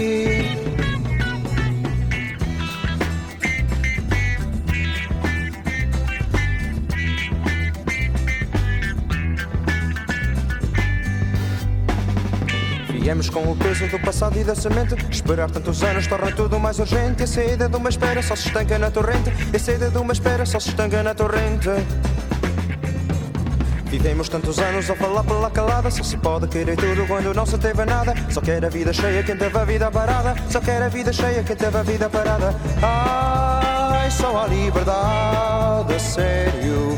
Viemos 13.11 13.29
com 13.29 13.43
o 13.43 13.53
peso 13.57 13.85
do 13.87 13.99
passado 13.99 14.39
e 14.39 14.43
da 14.45 14.55
semente. 14.55 14.95
Esperar 15.11 15.51
tantos 15.51 15.83
anos 15.83 16.07
torna 16.07 16.31
tudo 16.31 16.57
mais 16.57 16.79
urgente. 16.79 17.19
E 17.19 17.23
a 17.25 17.27
saída 17.27 17.67
de 17.67 17.75
uma 17.75 17.89
espera 17.89 18.23
só 18.23 18.37
se 18.37 18.47
estanca 18.47 18.79
na 18.79 18.89
torrente. 18.89 19.29
E 19.51 19.55
a 19.57 19.59
saída 19.59 19.89
de 19.89 19.97
uma 19.97 20.13
espera 20.13 20.45
só 20.45 20.61
se 20.61 20.69
estanca 20.69 21.03
na 21.03 21.13
torrente. 21.13 21.67
Vivemos 23.87 24.29
tantos 24.29 24.59
anos 24.59 24.89
a 24.89 24.95
falar 24.95 25.25
pela 25.25 25.51
calada. 25.51 25.91
Só 25.91 26.03
se 26.03 26.15
pode 26.15 26.47
querer 26.47 26.77
tudo 26.77 27.05
quando 27.05 27.33
não 27.33 27.45
se 27.45 27.57
teve 27.57 27.83
nada. 27.83 28.13
Só 28.29 28.39
quer 28.39 28.63
a 28.63 28.69
vida 28.69 28.93
cheia 28.93 29.21
quem 29.23 29.35
teve 29.35 29.57
a 29.57 29.65
vida 29.65 29.91
parada. 29.91 30.33
Só 30.49 30.61
quer 30.61 30.81
a 30.81 30.87
vida 30.87 31.11
cheia 31.11 31.43
quem 31.43 31.55
teve 31.57 31.77
a 31.77 31.83
vida 31.83 32.09
parada. 32.09 32.55
Ai, 32.81 34.09
só 34.09 34.45
a 34.45 34.47
liberdade, 34.47 35.93
a 35.93 35.99
sério, 35.99 36.97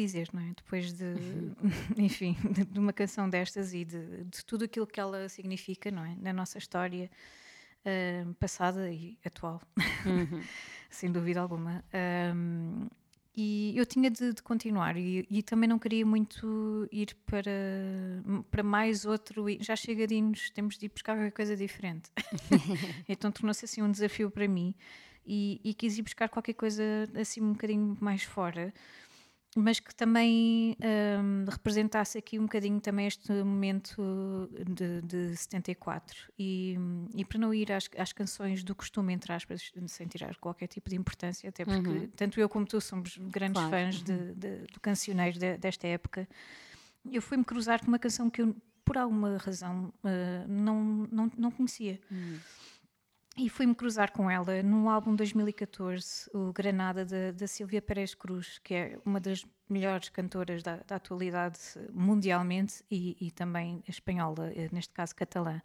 Dizer, 0.00 0.28
não 0.32 0.40
é? 0.40 0.52
Depois 0.56 0.92
de, 0.92 1.14
enfim, 1.96 2.36
de, 2.70 2.78
uma 2.78 2.92
canção 2.92 3.28
destas 3.28 3.72
e 3.72 3.84
de, 3.84 4.24
de, 4.24 4.44
tudo 4.44 4.64
aquilo 4.64 4.86
que 4.86 5.00
ela 5.00 5.28
significa, 5.28 5.90
não 5.90 6.04
é? 6.04 6.16
Na 6.20 6.32
nossa 6.32 6.58
história 6.58 7.10
uh, 7.84 8.34
passada 8.34 8.90
e 8.90 9.18
atual, 9.24 9.60
uhum. 10.06 10.42
sem 10.90 11.10
dúvida 11.10 11.40
alguma. 11.40 11.84
Um, 12.34 12.88
e 13.36 13.72
eu 13.76 13.86
tinha 13.86 14.10
de, 14.10 14.34
de 14.34 14.42
continuar 14.42 14.96
e, 14.96 15.26
e, 15.30 15.42
também 15.42 15.68
não 15.68 15.78
queria 15.78 16.04
muito 16.04 16.88
ir 16.90 17.16
para, 17.24 17.50
para 18.50 18.62
mais 18.62 19.04
outro. 19.04 19.46
Já 19.60 19.76
chega 19.76 20.06
de 20.06 20.16
irmos, 20.16 20.50
temos 20.50 20.76
de 20.76 20.86
ir 20.86 20.88
buscar 20.88 21.14
qualquer 21.16 21.30
coisa 21.30 21.56
diferente. 21.56 22.10
então 23.08 23.30
tornou-se 23.30 23.64
assim 23.64 23.82
um 23.82 23.90
desafio 23.90 24.30
para 24.30 24.48
mim 24.48 24.74
e, 25.24 25.60
e 25.62 25.72
quis 25.74 25.96
ir 25.96 26.02
buscar 26.02 26.28
qualquer 26.28 26.54
coisa 26.54 26.82
assim 27.18 27.40
um 27.40 27.52
bocadinho 27.52 27.96
mais 28.00 28.24
fora 28.24 28.74
mas 29.56 29.80
que 29.80 29.92
também 29.92 30.76
um, 30.80 31.44
representasse 31.50 32.16
aqui 32.16 32.38
um 32.38 32.42
bocadinho 32.42 32.80
também 32.80 33.06
este 33.06 33.32
momento 33.32 34.48
de, 34.68 35.02
de 35.02 35.36
74 35.36 36.32
e, 36.38 36.76
e 37.16 37.24
para 37.24 37.38
não 37.38 37.52
ir 37.52 37.72
às, 37.72 37.90
às, 37.98 38.12
canções 38.12 38.62
do 38.62 38.74
costume, 38.74 39.12
entre 39.12 39.32
aspas, 39.32 39.72
sem 39.88 40.06
tirar 40.06 40.36
qualquer 40.36 40.68
tipo 40.68 40.88
de 40.88 40.94
importância, 40.94 41.48
até 41.48 41.64
porque 41.64 41.88
uhum. 41.88 42.08
tanto 42.14 42.38
eu 42.38 42.48
como 42.48 42.64
tu 42.64 42.80
somos 42.80 43.18
grandes 43.18 43.60
claro. 43.60 43.70
fãs 43.70 44.02
de, 44.02 44.12
uhum. 44.12 44.34
de, 44.34 44.58
do 44.72 44.80
cancioneiro 44.80 45.38
de, 45.38 45.56
desta 45.58 45.86
época, 45.88 46.28
eu 47.10 47.20
fui-me 47.20 47.44
cruzar 47.44 47.80
com 47.80 47.88
uma 47.88 47.98
canção 47.98 48.30
que 48.30 48.42
eu, 48.42 48.54
por 48.84 48.96
alguma 48.98 49.36
razão, 49.36 49.92
uh, 50.04 50.48
não, 50.48 51.08
não, 51.10 51.32
não 51.36 51.50
conhecia. 51.50 51.98
Uhum. 52.10 52.38
E 53.36 53.48
fui-me 53.48 53.74
cruzar 53.74 54.12
com 54.12 54.30
ela 54.30 54.62
no 54.62 54.90
álbum 54.90 55.14
2014, 55.14 56.28
o 56.34 56.52
Granada, 56.52 57.06
da 57.32 57.46
Silvia 57.46 57.80
Pérez 57.80 58.14
Cruz, 58.14 58.58
que 58.58 58.74
é 58.74 58.98
uma 59.04 59.20
das 59.20 59.44
melhores 59.68 60.08
cantoras 60.08 60.62
da, 60.62 60.76
da 60.86 60.96
atualidade 60.96 61.58
mundialmente 61.92 62.84
e, 62.90 63.16
e, 63.20 63.30
também 63.30 63.82
espanhola, 63.88 64.52
eh, 64.54 64.68
neste 64.72 64.92
caso 64.92 65.14
catalã. 65.14 65.60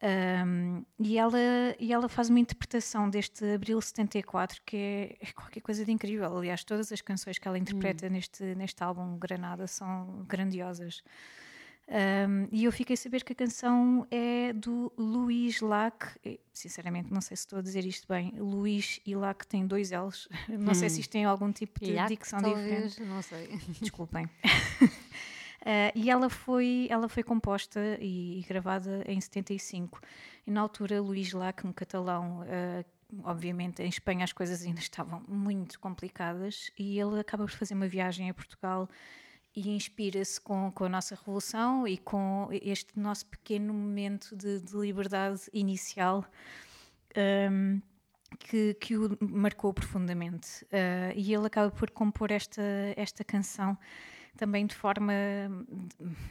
Um, 0.00 0.84
e, 1.00 1.18
ela, 1.18 1.38
e 1.80 1.92
ela 1.92 2.08
faz 2.08 2.30
uma 2.30 2.38
interpretação 2.38 3.10
deste 3.10 3.44
Abril 3.44 3.80
74 3.80 4.62
que 4.64 4.76
é, 4.76 5.16
é 5.20 5.32
qualquer 5.32 5.60
coisa 5.60 5.84
de 5.84 5.90
incrível. 5.90 6.38
Aliás, 6.38 6.62
todas 6.62 6.92
as 6.92 7.00
canções 7.00 7.38
que 7.38 7.48
ela 7.48 7.58
interpreta 7.58 8.06
hum. 8.06 8.10
neste, 8.10 8.54
neste 8.54 8.82
álbum 8.82 9.18
Granada 9.18 9.66
são 9.66 10.24
grandiosas. 10.28 11.02
Um, 11.90 12.48
e 12.52 12.64
eu 12.64 12.72
fiquei 12.72 12.92
a 12.92 12.96
saber 12.98 13.24
que 13.24 13.32
a 13.32 13.36
canção 13.36 14.06
é 14.10 14.52
do 14.52 14.92
Luís 14.98 15.62
Lac, 15.62 16.04
sinceramente 16.52 17.10
não 17.10 17.22
sei 17.22 17.34
se 17.34 17.44
estou 17.44 17.58
a 17.58 17.62
dizer 17.62 17.86
isto 17.86 18.06
bem, 18.06 18.34
Luís 18.36 19.00
e 19.06 19.16
Lac 19.16 19.46
tem 19.46 19.66
dois 19.66 19.90
L's, 19.90 20.28
não 20.50 20.72
hum. 20.72 20.74
sei 20.74 20.90
se 20.90 21.00
isto 21.00 21.10
tem 21.10 21.24
algum 21.24 21.50
tipo 21.50 21.80
de 21.80 21.94
Lac, 21.94 22.08
dicção 22.08 22.40
talvez, 22.42 22.92
diferente. 22.92 23.08
Não 23.08 23.22
sei. 23.22 23.58
Desculpem. 23.80 24.26
uh, 24.26 24.28
e 25.96 26.10
ela 26.10 26.28
foi, 26.28 26.88
ela 26.90 27.08
foi 27.08 27.22
composta 27.22 27.80
e, 28.00 28.40
e, 28.40 28.42
gravada 28.42 29.02
em 29.06 29.18
75. 29.18 29.98
E 30.46 30.50
na 30.50 30.60
altura, 30.60 31.00
Luís 31.00 31.32
Lac, 31.32 31.66
um 31.66 31.72
catalão, 31.72 32.42
uh, 32.42 32.84
obviamente 33.24 33.82
em 33.82 33.88
Espanha 33.88 34.24
as 34.24 34.32
coisas 34.34 34.62
ainda 34.62 34.80
estavam 34.80 35.24
muito 35.26 35.80
complicadas, 35.80 36.70
e 36.78 37.00
ele 37.00 37.18
acaba 37.18 37.46
por 37.46 37.52
fazer 37.52 37.72
uma 37.72 37.88
viagem 37.88 38.28
a 38.28 38.34
Portugal 38.34 38.90
e 39.54 39.70
inspira-se 39.70 40.40
com, 40.40 40.70
com 40.70 40.84
a 40.84 40.88
nossa 40.88 41.14
revolução 41.14 41.86
e 41.86 41.98
com 41.98 42.48
este 42.62 42.98
nosso 42.98 43.26
pequeno 43.26 43.72
momento 43.72 44.36
de, 44.36 44.60
de 44.60 44.76
liberdade 44.76 45.42
inicial 45.52 46.24
um, 47.50 47.80
que, 48.38 48.74
que 48.74 48.96
o 48.96 49.16
marcou 49.20 49.72
profundamente. 49.72 50.64
Uh, 50.64 51.12
e 51.16 51.32
ele 51.32 51.46
acaba 51.46 51.70
por 51.70 51.90
compor 51.90 52.30
esta, 52.30 52.62
esta 52.96 53.24
canção 53.24 53.76
também 54.38 54.64
de 54.66 54.74
forma, 54.74 55.12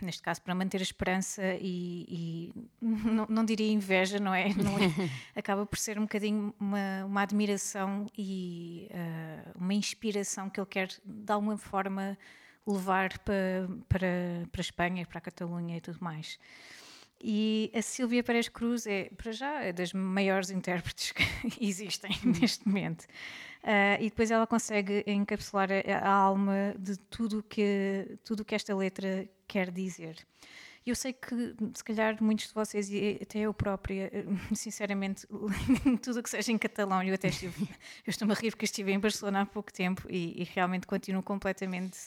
neste 0.02 0.22
caso, 0.22 0.42
para 0.42 0.56
manter 0.56 0.78
a 0.78 0.82
esperança 0.82 1.44
e, 1.60 2.06
e 2.08 2.54
não, 2.82 3.28
não, 3.30 3.44
diria 3.44 3.70
inveja, 3.70 4.18
não 4.18 4.34
é? 4.34 4.48
Não 4.56 4.78
é? 4.80 5.10
Acaba 5.36 5.66
por 5.66 5.78
ser 5.78 6.00
um 6.00 6.04
bocadinho 6.04 6.56
uma, 6.58 7.04
uma 7.06 7.22
admiração 7.22 8.06
e 8.18 8.90
uh, 8.92 9.52
uma 9.60 9.74
inspiração 9.74 10.50
que 10.50 10.58
ele 10.58 10.68
quer, 10.68 10.88
de 11.04 11.32
alguma 11.32 11.58
forma, 11.58 12.18
levar 12.68 13.18
para, 13.20 13.68
para, 13.88 14.48
para 14.52 14.60
a 14.60 14.62
Espanha, 14.62 15.06
para 15.06 15.18
a 15.20 15.22
Catalunha 15.22 15.78
e 15.78 15.82
tudo 15.82 16.00
mais. 16.02 16.38
E 17.20 17.72
a 17.74 17.82
Silvia 17.82 18.24
Pérez 18.24 18.48
Cruz 18.48 18.86
é, 18.86 19.10
para 19.18 19.32
já, 19.32 19.64
é 19.64 19.74
das 19.74 19.92
maiores 19.92 20.52
intérpretes 20.52 21.12
que 21.12 21.24
existem 21.60 22.12
hum. 22.24 22.34
neste 22.40 22.68
momento. 22.68 23.06
Uh, 23.64 24.00
e 24.00 24.10
depois 24.10 24.30
ela 24.30 24.46
consegue 24.46 25.04
encapsular 25.08 25.70
a, 25.72 26.08
a, 26.08 26.10
alma 26.10 26.76
de 26.78 26.98
tudo 26.98 27.44
que, 27.44 28.18
tudo 28.24 28.46
que 28.46 28.54
esta 28.54 28.76
letra 28.76 29.28
quer 29.48 29.72
dizer. 29.72 30.16
Eu 30.88 30.96
sei 30.96 31.12
que, 31.12 31.54
se 31.74 31.84
calhar, 31.84 32.16
muitos 32.24 32.48
de 32.48 32.54
vocês, 32.54 32.90
e 32.90 33.20
até 33.22 33.40
eu 33.40 33.54
própria, 33.54 34.10
sinceramente, 34.56 35.28
tudo 36.02 36.20
o 36.20 36.24
que 36.24 36.30
seja 36.30 36.50
em 36.50 36.58
catalão, 36.58 37.04
eu 37.04 37.14
até 37.14 37.28
estive, 37.28 37.62
eu 38.08 38.10
estou-me 38.10 38.34
a 38.34 38.36
rir 38.38 38.52
porque 38.52 38.64
estive 38.64 38.94
em 38.94 39.00
Barcelona 39.00 39.42
há 39.42 39.46
pouco 39.46 39.72
tempo 39.74 40.08
e, 40.10 40.42
e 40.42 40.44
realmente 40.46 40.88
continuo 40.88 41.22
completamente 41.22 41.98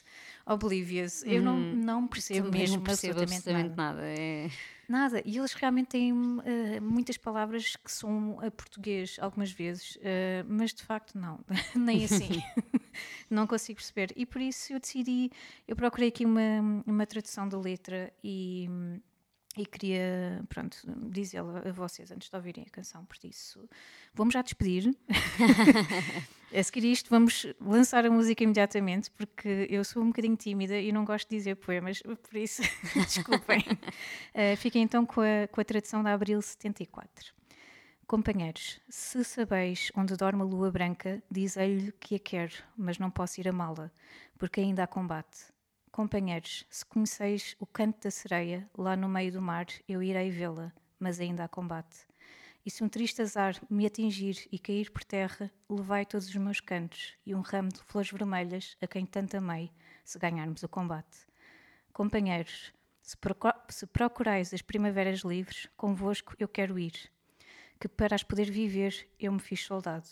oblivious. 0.46 1.22
Eu 1.24 1.42
hum, 1.42 1.44
não, 1.44 1.56
não 1.58 2.08
percebo 2.08 2.50
mesmo 2.50 2.76
não 2.78 2.84
percebo 2.84 3.20
absolutamente, 3.20 3.76
nada. 3.76 3.94
nada. 3.94 4.02
É... 4.02 4.48
Nada, 4.90 5.22
e 5.24 5.38
eles 5.38 5.52
realmente 5.52 5.86
têm 5.90 6.12
uh, 6.12 6.42
muitas 6.82 7.16
palavras 7.16 7.76
que 7.76 7.92
são 7.92 8.40
a 8.40 8.50
português 8.50 9.18
algumas 9.20 9.52
vezes, 9.52 9.94
uh, 9.94 10.44
mas 10.48 10.74
de 10.74 10.82
facto 10.82 11.16
não, 11.16 11.38
nem 11.76 12.04
assim. 12.04 12.42
não 13.30 13.46
consigo 13.46 13.76
perceber. 13.76 14.12
E 14.16 14.26
por 14.26 14.40
isso 14.40 14.72
eu 14.72 14.80
decidi, 14.80 15.30
eu 15.68 15.76
procurei 15.76 16.08
aqui 16.08 16.24
uma, 16.24 16.82
uma 16.84 17.06
tradução 17.06 17.48
da 17.48 17.56
letra 17.56 18.12
e, 18.24 18.68
e 19.56 19.66
queria, 19.66 20.44
pronto, 20.48 20.78
dizê-la 21.10 21.62
a 21.68 21.72
vocês 21.72 22.10
antes 22.10 22.30
de 22.30 22.36
ouvirem 22.36 22.64
a 22.66 22.70
canção. 22.70 23.04
Por 23.04 23.16
isso, 23.24 23.68
vamos 24.14 24.32
já 24.32 24.42
despedir. 24.42 24.94
a 26.54 26.62
seguir 26.62 26.84
isto, 26.84 27.10
vamos 27.10 27.46
lançar 27.60 28.04
a 28.04 28.10
música 28.10 28.44
imediatamente, 28.44 29.10
porque 29.10 29.66
eu 29.68 29.84
sou 29.84 30.02
um 30.02 30.08
bocadinho 30.08 30.36
tímida 30.36 30.78
e 30.78 30.92
não 30.92 31.04
gosto 31.04 31.28
de 31.28 31.36
dizer 31.36 31.56
poemas, 31.56 32.00
por 32.02 32.36
isso, 32.36 32.62
desculpem. 32.94 33.60
Uh, 34.34 34.56
fiquem 34.56 34.82
então 34.82 35.04
com 35.04 35.20
a, 35.20 35.48
com 35.50 35.60
a 35.60 35.64
tradução 35.64 36.02
da 36.02 36.12
Abril 36.12 36.40
74. 36.40 37.34
Companheiros, 38.06 38.80
se 38.88 39.22
sabeis 39.22 39.92
onde 39.96 40.16
dorme 40.16 40.42
a 40.42 40.44
lua 40.44 40.70
branca, 40.70 41.22
dizei-lhe 41.30 41.92
que 41.92 42.16
a 42.16 42.18
quero, 42.18 42.54
mas 42.76 42.98
não 42.98 43.10
posso 43.10 43.40
ir 43.40 43.48
amá-la, 43.48 43.90
porque 44.36 44.60
ainda 44.60 44.82
há 44.82 44.86
combate. 44.86 45.52
Companheiros, 45.90 46.64
se 46.70 46.84
conheceis 46.84 47.56
o 47.58 47.66
canto 47.66 48.04
da 48.04 48.10
sereia, 48.10 48.68
lá 48.76 48.96
no 48.96 49.08
meio 49.08 49.32
do 49.32 49.42
mar, 49.42 49.66
eu 49.88 50.02
irei 50.02 50.30
vê-la, 50.30 50.72
mas 50.98 51.20
ainda 51.20 51.44
há 51.44 51.48
combate. 51.48 52.06
E 52.64 52.70
se 52.70 52.84
um 52.84 52.88
triste 52.88 53.22
azar 53.22 53.60
me 53.68 53.86
atingir 53.86 54.48
e 54.52 54.58
cair 54.58 54.90
por 54.90 55.02
terra, 55.02 55.50
levai 55.68 56.06
todos 56.06 56.28
os 56.28 56.36
meus 56.36 56.60
cantos 56.60 57.14
e 57.26 57.34
um 57.34 57.40
ramo 57.40 57.70
de 57.70 57.82
flores 57.82 58.10
vermelhas 58.10 58.76
a 58.80 58.86
quem 58.86 59.04
tanto 59.04 59.36
amei, 59.36 59.72
se 60.04 60.18
ganharmos 60.18 60.62
o 60.62 60.68
combate. 60.68 61.26
Companheiros, 61.92 62.72
se 63.02 63.86
procurais 63.86 64.54
as 64.54 64.62
primaveras 64.62 65.20
livres, 65.20 65.68
convosco 65.76 66.34
eu 66.38 66.46
quero 66.46 66.78
ir 66.78 67.10
que 67.80 67.88
para 67.88 68.14
as 68.14 68.22
poder 68.22 68.50
viver 68.50 69.08
eu 69.18 69.32
me 69.32 69.40
fiz 69.40 69.64
soldado. 69.64 70.06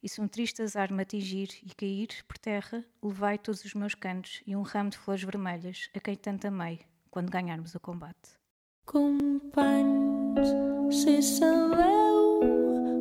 E 0.00 0.08
se 0.08 0.20
um 0.20 0.28
triste 0.28 0.62
azar 0.62 0.92
me 0.92 1.02
atingir 1.02 1.48
e 1.64 1.74
cair 1.74 2.08
por 2.28 2.38
terra, 2.38 2.84
levai 3.02 3.36
todos 3.36 3.64
os 3.64 3.74
meus 3.74 3.94
cantos 3.96 4.40
e 4.46 4.54
um 4.54 4.62
ramo 4.62 4.90
de 4.90 4.98
flores 4.98 5.24
vermelhas 5.24 5.90
a 5.92 5.98
quem 5.98 6.14
tanto 6.14 6.46
amei, 6.46 6.80
quando 7.10 7.30
ganharmos 7.30 7.74
o 7.74 7.80
combate. 7.80 8.38
Companys, 8.84 10.48
se 10.94 11.20
sabeu 11.20 12.40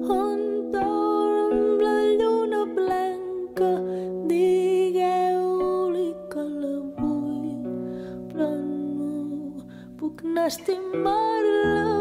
on 0.09 0.71
dorm 0.71 1.77
la 1.79 2.01
lluna 2.19 2.65
blanca, 2.65 3.79
digueu-li 4.27 6.15
que 6.31 6.41
la 6.41 6.79
vull, 6.97 7.61
però 8.27 8.49
no 8.57 9.63
puc 9.97 10.23
estimar-la 10.47 11.96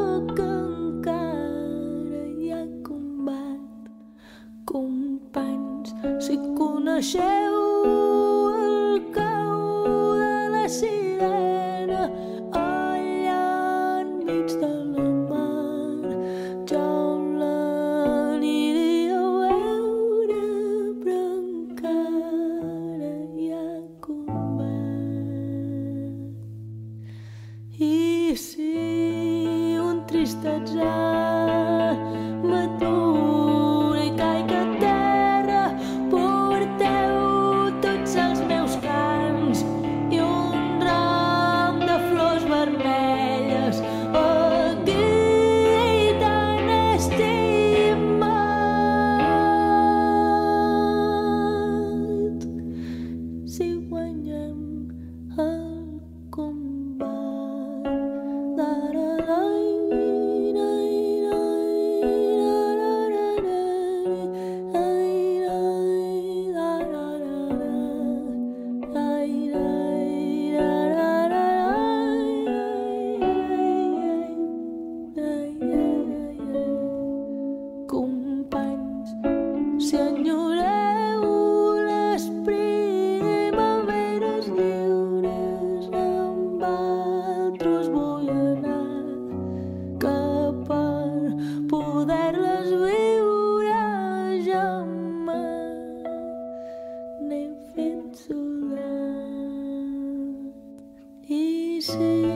see. 101.87 102.36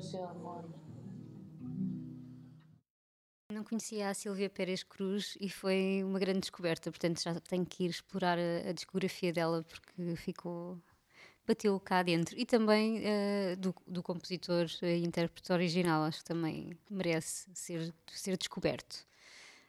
Del 0.00 0.34
món. 0.42 0.64
Não 3.52 3.64
conhecia 3.64 4.08
a 4.08 4.14
Silvia 4.14 4.48
Pérez 4.48 4.82
Cruz 4.82 5.36
e 5.40 5.48
foi 5.50 6.02
uma 6.04 6.18
grande 6.18 6.40
descoberta, 6.40 6.90
portanto 6.90 7.22
já 7.22 7.34
tenho 7.40 7.66
que 7.66 7.84
ir 7.84 7.90
explorar 7.90 8.38
a, 8.38 8.70
a 8.70 8.72
discografia 8.72 9.32
dela 9.32 9.64
porque 9.64 10.16
ficou. 10.16 10.78
bateu 11.46 11.78
cá 11.80 12.02
dentro. 12.02 12.38
E 12.38 12.46
também 12.46 13.02
eh, 13.04 13.56
do, 13.56 13.74
do 13.86 14.02
compositor 14.02 14.66
e 14.82 15.04
intérprete 15.04 15.52
original, 15.52 16.04
acho 16.04 16.18
que 16.18 16.24
também 16.24 16.70
merece 16.88 17.48
ser, 17.54 17.92
ser 18.06 18.36
descoberto. 18.36 19.04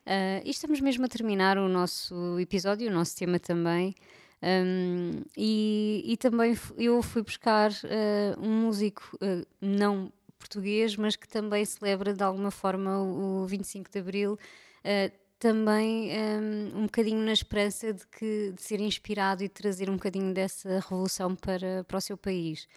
Ah, 0.06 0.42
e 0.44 0.50
estamos 0.50 0.80
mesmo 0.82 1.06
a 1.06 1.08
terminar 1.08 1.58
o 1.58 1.68
nosso 1.68 2.40
episódio, 2.40 2.90
o 2.90 2.94
nosso 2.94 3.16
tema 3.18 3.40
também. 3.40 3.96
Um, 4.44 5.22
e, 5.38 6.04
e 6.04 6.18
também 6.18 6.58
eu 6.78 7.02
fui 7.04 7.22
buscar 7.22 7.72
ah, 7.72 8.40
um 8.40 8.62
músico 8.62 9.18
não 9.60 10.12
português, 10.42 10.96
mas 10.96 11.16
que 11.16 11.28
também 11.28 11.64
celebra 11.64 12.14
de 12.14 12.24
alguma 12.24 12.52
forma 12.52 13.00
o, 13.00 13.44
o 13.44 13.48
25 13.48 13.90
de 13.90 14.00
Abril, 14.00 14.38
ah, 14.84 15.12
também 15.42 16.12
um, 16.12 16.82
um 16.82 16.84
bocadinho 16.84 17.20
na 17.26 17.34
esperança 17.34 17.92
de, 17.92 18.06
que, 18.08 18.52
de 18.56 18.62
ser 18.62 18.80
inspirado 18.80 19.44
e 19.44 19.50
trazer 19.50 19.90
um 19.90 19.96
bocadinho 19.96 20.32
dessa 20.34 20.80
revolução 20.80 21.36
para, 21.36 21.84
para 21.84 21.98
o 21.98 22.02
seu 22.02 22.16
país. 22.16 22.68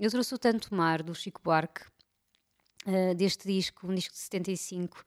Eu 0.00 0.10
trouxe 0.10 0.34
o 0.34 0.38
Tanto 0.38 0.74
Mar, 0.74 1.00
do 1.00 1.14
Chico 1.14 1.40
Buarque, 1.44 1.82
uh, 2.86 3.14
deste 3.14 3.46
disco, 3.46 3.86
um 3.86 3.94
disco 3.94 4.14
de 4.14 4.18
75, 4.18 5.04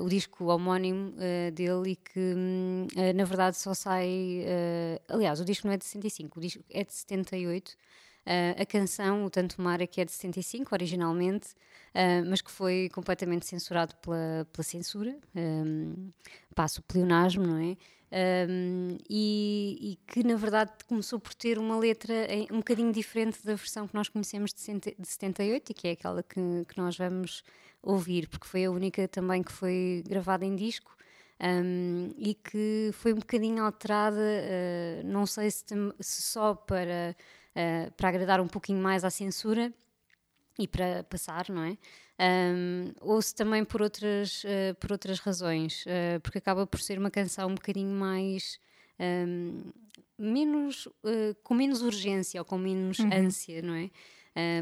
uh, 0.00 0.02
o 0.02 0.08
disco 0.08 0.46
homónimo 0.46 1.10
uh, 1.10 1.52
dele 1.52 1.92
e 1.92 1.96
que 1.96 2.18
hum, 2.18 2.88
uh, 2.96 3.16
na 3.16 3.24
verdade 3.24 3.56
só 3.56 3.72
sai. 3.72 4.44
uh, 4.44 5.14
aliás, 5.14 5.38
o 5.40 5.44
disco 5.44 5.68
não 5.68 5.74
é 5.74 5.76
de 5.76 5.84
65, 5.84 6.38
o 6.38 6.42
disco 6.42 6.64
é 6.68 6.82
de 6.82 6.92
78. 6.92 7.76
Uh, 8.26 8.62
a 8.62 8.66
canção, 8.66 9.24
o 9.24 9.30
Tanto 9.30 9.60
Mar, 9.60 9.80
é 9.80 9.86
que 9.86 10.00
é 10.00 10.04
de 10.04 10.12
75 10.12 10.74
originalmente, 10.74 11.48
uh, 11.94 12.24
mas 12.26 12.40
que 12.40 12.50
foi 12.50 12.88
completamente 12.92 13.46
censurado 13.46 13.94
pela, 13.96 14.46
pela 14.52 14.64
censura, 14.64 15.16
um, 15.36 16.10
passo 16.54 16.80
o 16.80 16.82
pleonasmo, 16.84 17.46
não 17.46 17.58
é? 17.58 17.76
Um, 18.48 18.96
e, 19.10 19.76
e 19.92 19.98
que 20.06 20.22
na 20.22 20.36
verdade 20.36 20.70
começou 20.86 21.18
por 21.18 21.34
ter 21.34 21.58
uma 21.58 21.76
letra 21.76 22.14
em- 22.32 22.46
um 22.52 22.58
bocadinho 22.58 22.92
diferente 22.92 23.44
da 23.44 23.56
versão 23.56 23.88
que 23.88 23.94
nós 23.94 24.08
conhecemos 24.08 24.52
de, 24.54 24.72
de 24.96 25.08
78 25.08 25.70
e 25.70 25.74
que 25.74 25.88
é 25.88 25.90
aquela 25.92 26.22
que, 26.22 26.40
que 26.68 26.78
nós 26.78 26.96
vamos 26.96 27.42
ouvir, 27.82 28.28
porque 28.28 28.46
foi 28.46 28.64
a 28.66 28.70
única 28.70 29.08
também 29.08 29.42
que 29.42 29.50
foi 29.50 30.04
gravada 30.06 30.44
em 30.44 30.54
disco 30.54 30.94
um, 31.40 32.10
e 32.16 32.34
que 32.34 32.90
foi 32.92 33.12
um 33.12 33.16
bocadinho 33.18 33.64
alterada, 33.64 34.20
uh, 34.20 35.06
não 35.06 35.26
sei 35.26 35.50
se, 35.50 35.64
se 36.00 36.22
só 36.22 36.54
para, 36.54 37.16
uh, 37.56 37.92
para 37.92 38.08
agradar 38.08 38.40
um 38.40 38.48
pouquinho 38.48 38.82
mais 38.82 39.04
à 39.04 39.10
censura 39.10 39.72
e 40.58 40.68
para 40.68 41.04
passar, 41.04 41.48
não 41.48 41.62
é? 41.64 41.76
Um, 42.16 42.92
ou 43.00 43.20
se 43.20 43.34
também 43.34 43.64
por 43.64 43.82
outras, 43.82 44.44
uh, 44.44 44.74
por 44.78 44.92
outras 44.92 45.18
razões, 45.18 45.84
uh, 45.86 46.20
porque 46.22 46.38
acaba 46.38 46.66
por 46.66 46.80
ser 46.80 46.98
uma 46.98 47.10
canção 47.10 47.48
um 47.48 47.54
bocadinho 47.54 47.90
mais. 47.90 48.58
um, 49.00 49.72
menos, 50.16 50.86
uh, 50.86 51.34
com 51.42 51.54
menos 51.54 51.82
urgência 51.82 52.40
ou 52.40 52.44
com 52.44 52.56
menos 52.56 53.00
ânsia, 53.00 53.60
não 53.62 53.74
é? 53.74 53.90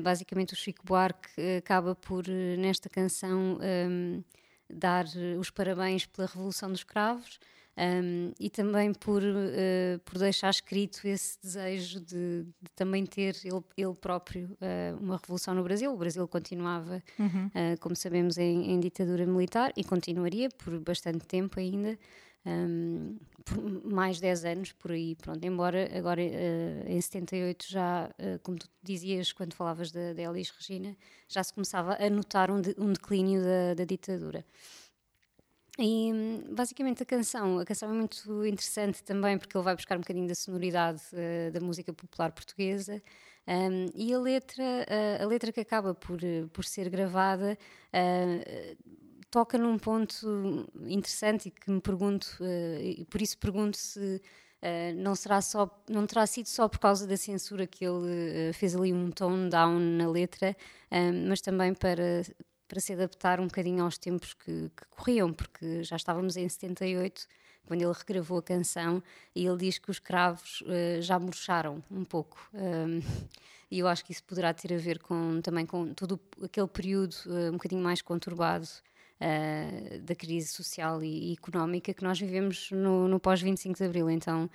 Basicamente, 0.01 0.53
o 0.53 0.57
Chico 0.57 0.85
Buarque 0.85 1.31
acaba 1.57 1.95
por, 1.95 2.29
nesta 2.29 2.91
canção, 2.91 3.59
um, 3.89 4.23
dar 4.69 5.07
os 5.39 5.49
parabéns 5.49 6.05
pela 6.05 6.29
Revolução 6.29 6.71
dos 6.71 6.85
Cravos 6.85 7.39
um, 7.77 8.33
e 8.39 8.51
também 8.51 8.93
por, 8.93 9.23
uh, 9.23 9.99
por 10.05 10.19
deixar 10.19 10.51
escrito 10.51 11.07
esse 11.07 11.39
desejo 11.43 12.01
de, 12.01 12.43
de 12.45 12.71
também 12.77 13.07
ter 13.07 13.37
ele, 13.45 13.63
ele 13.77 13.95
próprio 13.95 14.51
uh, 14.61 14.99
uma 15.03 15.17
revolução 15.17 15.55
no 15.55 15.63
Brasil. 15.63 15.93
O 15.93 15.97
Brasil 15.97 16.27
continuava, 16.29 17.03
uh, 17.19 17.81
como 17.81 17.97
sabemos, 17.97 18.37
em, 18.39 18.73
em 18.73 18.81
ditadura 18.81 19.25
militar 19.27 19.73
e 19.77 19.83
continuaria 19.85 20.49
por 20.51 20.79
bastante 20.81 21.27
tempo 21.27 21.59
ainda. 21.59 21.99
um, 22.45 23.17
mais 23.85 24.19
10 24.21 24.45
anos 24.45 24.73
por 24.73 24.91
aí, 24.93 25.15
pronto, 25.17 25.45
embora 25.45 25.89
agora 25.97 26.21
em 26.23 27.01
78 27.01 27.67
já, 27.69 28.11
como 28.43 28.59
tu 28.59 28.69
dizias 28.83 29.33
quando 29.33 29.55
falavas 29.55 29.91
da, 29.93 30.13
da 30.13 30.23
Elis 30.23 30.51
Regina, 30.51 30.97
já 31.29 31.43
se 31.43 31.53
começava 31.55 31.97
a 32.01 32.11
notar 32.11 32.51
um, 32.51 32.61
de- 32.61 32.75
um 32.79 32.93
declínio 32.93 33.41
da, 33.43 33.75
da 33.75 33.85
ditadura. 33.85 34.45
E 35.79 36.13
basicamente 36.51 37.03
a 37.03 37.07
canção, 37.07 37.59
a 37.59 37.65
canção 37.65 37.91
é 37.91 37.95
muito 37.95 38.45
interessante 38.47 39.03
também 39.03 39.39
porque 39.39 39.57
ele 39.57 39.65
vai 39.65 39.75
buscar 39.75 39.97
um 39.97 40.01
bocadinho 40.01 40.29
da 40.29 40.35
sonoridade 40.35 41.01
eh, 41.15 41.51
da 41.51 41.61
música 41.61 41.95
popular 41.95 42.31
portuguesa 42.33 43.03
hum, 43.49 43.87
e 43.95 44.13
a 44.13 44.19
letra, 44.19 44.63
eh, 44.87 45.19
a 45.23 45.27
letra 45.27 45.51
que 45.51 45.61
acaba 45.61 45.95
por, 45.95 46.21
por 46.53 46.65
ser 46.67 46.91
gravada 46.91 47.57
eh, 47.91 48.77
toca 49.31 49.57
num 49.57 49.79
ponto 49.79 50.69
interessante 50.87 51.49
e 51.49 51.51
que 51.51 51.71
me 51.71 51.81
pergunto, 51.81 52.27
e 52.83 53.07
por 53.07 53.23
isso 53.23 53.39
pergunto 53.39 53.79
se 53.79 54.21
não 54.97 55.15
será 55.15 55.41
só, 55.41 55.83
não 55.89 56.07
terá 56.07 56.27
sido 56.27 56.47
só 56.47 56.69
por 56.69 56.79
causa 56.79 57.07
da 57.07 57.17
censura 57.17 57.67
que 57.67 57.85
ele 57.85 58.53
fez 58.53 58.77
ali 58.77 58.93
um 58.93 59.11
tone 59.11 59.49
down 59.49 59.79
na 59.79 60.09
letra, 60.09 60.55
hum, 60.93 61.29
mas 61.29 61.41
também 61.41 61.73
para 61.75 62.23
para 62.73 62.81
se 62.81 62.95
adaptar 62.95 63.39
um 63.39 63.49
bocadinho 63.49 63.85
aos 63.85 63.99
tempos 63.99 64.33
que, 64.33 64.71
que 64.75 64.87
corriam, 64.89 65.31
porque 65.31 65.85
já 65.85 65.95
estávamos 65.95 66.39
em 66.39 66.49
78, 66.49 67.27
quando 67.67 67.83
ele 67.83 67.93
regravou 67.93 68.39
a 68.39 68.43
canção, 68.43 69.03
e 69.37 69.45
ele 69.45 69.59
diz 69.59 69.77
que 69.77 69.91
os 69.91 69.99
cravos 69.99 70.65
eh, 70.67 70.99
já 71.03 71.19
murcharam 71.19 71.85
um 71.91 72.03
pouco. 72.03 72.39
Um, 72.55 73.03
e 73.71 73.79
eu 73.79 73.87
acho 73.87 74.03
que 74.03 74.13
isso 74.13 74.25
poderá 74.25 74.55
ter 74.55 74.73
a 74.73 74.79
ver 74.79 75.01
com, 75.01 75.43
também 75.43 75.67
com 75.67 75.93
todo 75.93 76.19
aquele 76.43 76.67
período 76.67 77.15
eh, 77.27 77.51
um 77.51 77.59
bocadinho 77.59 77.83
mais 77.83 78.01
conturbado 78.01 78.67
eh, 79.21 80.01
da 80.03 80.15
crise 80.15 80.49
social 80.49 81.05
e, 81.05 81.35
económica 81.35 81.93
que 81.93 82.03
nós 82.03 82.19
vivemos 82.19 82.71
no, 82.71 83.07
no 83.07 83.21
pós-25 83.21 83.77
de 83.77 83.85
Abril. 83.85 84.09
Então, 84.09 84.49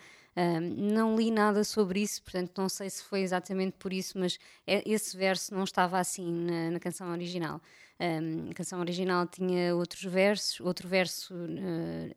não 0.76 1.16
li 1.16 1.32
nada 1.32 1.64
sobre 1.64 2.00
isso, 2.00 2.22
portanto, 2.22 2.52
não 2.60 2.70
sei 2.70 2.92
se 2.92 3.04
foi 3.04 3.22
exatamente 3.22 3.76
por 3.80 3.92
isso, 3.92 4.20
mas 4.20 4.38
esse 4.68 5.18
verso 5.18 5.52
não 5.52 5.64
estava 5.64 5.98
assim 5.98 6.32
na, 6.32 6.72
na 6.72 6.80
canção 6.80 7.12
original. 7.12 7.60
Um, 8.00 8.52
a 8.52 8.54
canção 8.54 8.80
original 8.80 9.26
tinha 9.28 9.76
outros 9.76 10.04
versos, 10.04 10.60
outro 10.62 10.88
verso 10.88 11.34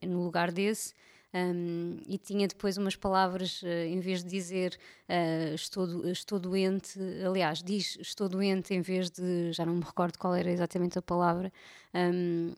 eh, 0.01 0.07
no 0.07 0.23
lugar 0.23 0.51
desse, 0.53 0.95
Um, 1.33 1.99
e 2.09 2.19
tinha 2.19 2.49
depois 2.49 2.77
umas 2.77 2.97
palavras, 2.97 3.63
uh, 3.63 3.67
em 3.67 4.01
vez 4.01 4.25
de 4.25 4.29
dizer 4.29 4.77
uh, 5.09 5.55
estou, 5.55 6.05
estou 6.11 6.41
doente, 6.41 6.99
aliás, 7.25 7.63
diz 7.63 7.97
estou 8.01 8.29
doente 8.29 8.75
em 8.75 8.81
vez 8.81 9.11
de, 9.11 9.53
já 9.53 9.65
não 9.65 9.77
me 9.77 9.85
recordo 9.85 10.19
qual 10.19 10.35
era 10.35 10.51
exatamente 10.51 10.99
a 10.99 11.03
palavra, 11.03 11.53
um, 11.95 12.53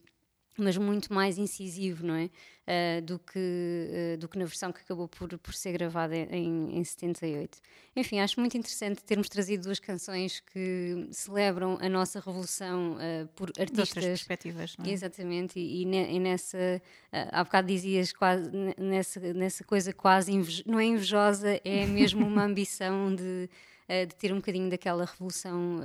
mas 0.58 0.76
muito 0.76 1.12
mais 1.12 1.38
incisivo, 1.38 2.04
não 2.06 2.14
é? 2.14 2.30
Uh, 2.62 3.02
do, 3.02 3.18
que, 3.18 3.38
uh, 3.38 4.18
do 4.18 4.28
que 4.28 4.38
na 4.38 4.44
versão 4.44 4.72
que 4.72 4.80
acabou 4.80 5.08
por, 5.08 5.36
por 5.38 5.52
ser 5.52 5.72
gravada 5.72 6.14
em, 6.14 6.78
em 6.78 6.84
78. 6.84 7.58
Enfim, 7.96 8.20
acho 8.20 8.38
muito 8.38 8.56
interessante 8.56 9.02
termos 9.02 9.28
trazido 9.28 9.64
duas 9.64 9.80
canções 9.80 10.38
que 10.40 11.08
celebram 11.10 11.76
a 11.80 11.88
nossa 11.88 12.20
revolução 12.20 12.94
uh, 12.94 13.26
por 13.34 13.48
artistas. 13.58 13.72
De 13.72 13.80
outras 13.80 14.04
perspectivas, 14.04 14.76
não 14.76 14.86
é? 14.86 14.90
Exatamente, 14.90 15.58
e, 15.58 15.82
e, 15.82 15.84
ne, 15.84 16.12
e 16.12 16.20
nessa. 16.20 16.80
há 17.12 17.42
bocado 17.42 17.66
dizias 17.66 18.12
quase, 18.12 18.48
nessa, 18.78 19.20
nessa 19.32 19.64
coisa 19.64 19.92
quase. 19.92 20.32
Não 20.64 20.78
é 20.78 20.84
invejosa, 20.84 21.60
é 21.64 21.86
mesmo 21.86 22.24
uma 22.26 22.44
ambição 22.46 23.12
de, 23.14 23.48
de 23.88 24.14
ter 24.14 24.32
um 24.32 24.36
bocadinho 24.36 24.70
daquela 24.70 25.04
revolução 25.04 25.80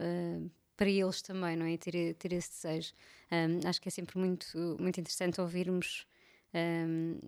para 0.78 0.90
eles 0.90 1.22
também, 1.22 1.58
não 1.58 1.66
é? 1.66 1.76
Ter, 1.76 2.14
ter 2.14 2.32
esse 2.32 2.52
desejo. 2.52 2.94
Um, 3.32 3.68
acho 3.68 3.82
que 3.82 3.90
é 3.90 3.92
sempre 3.92 4.18
muito, 4.18 4.78
muito 4.80 5.00
interessante 5.00 5.42
ouvirmos 5.42 6.06
um, 6.54 7.20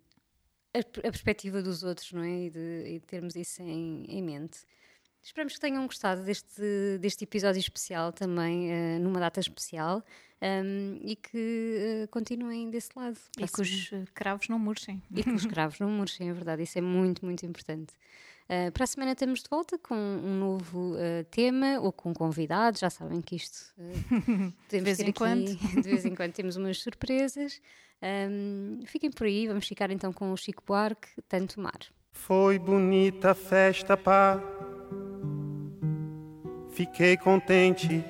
a, 0.74 0.80
a, 0.80 1.12
perspectiva 1.12 1.62
dos 1.62 1.84
outros, 1.84 2.14
não 2.14 2.22
é? 2.22 2.46
E 2.46 2.50
de, 2.50 2.84
e 2.86 3.00
de 3.00 3.06
termos 3.06 3.36
isso 3.36 3.62
em, 3.62 4.06
em, 4.08 4.22
mente. 4.22 4.60
Esperamos 5.22 5.56
que 5.56 5.60
tenham 5.60 5.86
gostado 5.86 6.24
deste, 6.24 6.98
deste 7.02 7.24
episódio 7.24 7.60
especial 7.60 8.14
também, 8.14 8.72
uh, 8.72 9.00
numa 9.02 9.20
data 9.20 9.40
especial, 9.40 10.04
um, 10.42 11.00
e 11.02 11.16
que 11.16 12.04
uh, 12.06 12.08
continuem 12.10 12.70
desse 12.70 12.92
lado. 12.96 13.18
E 13.38 13.48
que 13.48 13.62
os 13.62 13.90
cravos 14.14 14.48
não 14.48 14.60
murchem. 14.60 15.02
E 15.12 15.24
que 15.24 15.32
os 15.32 15.46
cravos 15.48 15.80
não 15.80 15.90
murchem, 15.90 16.30
é 16.30 16.34
verdade. 16.34 16.64
Isso 16.64 16.78
é 16.78 16.82
muito, 16.82 17.26
muito 17.26 17.46
importante. 17.46 17.94
Uh, 18.50 18.72
para 18.72 18.84
a 18.84 18.88
semana 18.88 19.12
estamos 19.12 19.44
de 19.44 19.48
volta 19.48 19.78
com 19.78 19.94
um 19.94 20.40
novo 20.40 20.96
uh, 20.96 21.24
tema 21.30 21.80
ou 21.82 21.92
com 21.92 22.12
convidados. 22.16 22.80
Já 22.80 22.90
sabem 22.90 23.22
que 23.22 23.36
isto 23.36 23.72
uh, 23.78 24.54
de 24.68 24.80
vez 24.80 25.00
em 25.00 25.12
quando. 25.12 25.56
De 25.76 25.84
vez 25.84 26.04
em 26.04 26.16
quando 26.16 26.34
temos 26.34 26.56
umas 26.56 26.80
surpresas. 26.80 27.62
Um, 28.02 28.80
fiquem 28.88 29.12
por 29.12 29.28
aí, 29.28 29.48
vamos 29.48 29.68
ficar 29.68 29.92
então 29.92 30.12
com 30.12 30.32
o 30.32 30.38
Chico 30.38 30.64
Buarque, 30.66 31.10
Tanto 31.28 31.62
Mar. 31.62 31.78
Foi 32.12 32.58
bonita 32.58 33.32
a 33.32 33.36
festa, 33.36 33.96
pá. 33.96 34.42
Fiquei 36.72 37.18
contente 37.18 38.04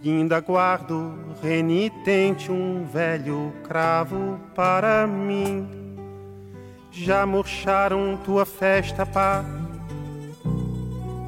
e 0.00 0.10
ainda 0.10 0.38
guardo 0.38 1.18
renitente 1.42 2.52
um 2.52 2.84
velho 2.84 3.52
cravo 3.64 4.38
para 4.54 5.08
mim. 5.08 5.66
Já 6.92 7.26
murcharam 7.26 8.16
tua 8.18 8.44
festa, 8.44 9.04
pá 9.04 9.61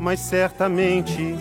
mas 0.04 0.20
certamente 0.20 1.34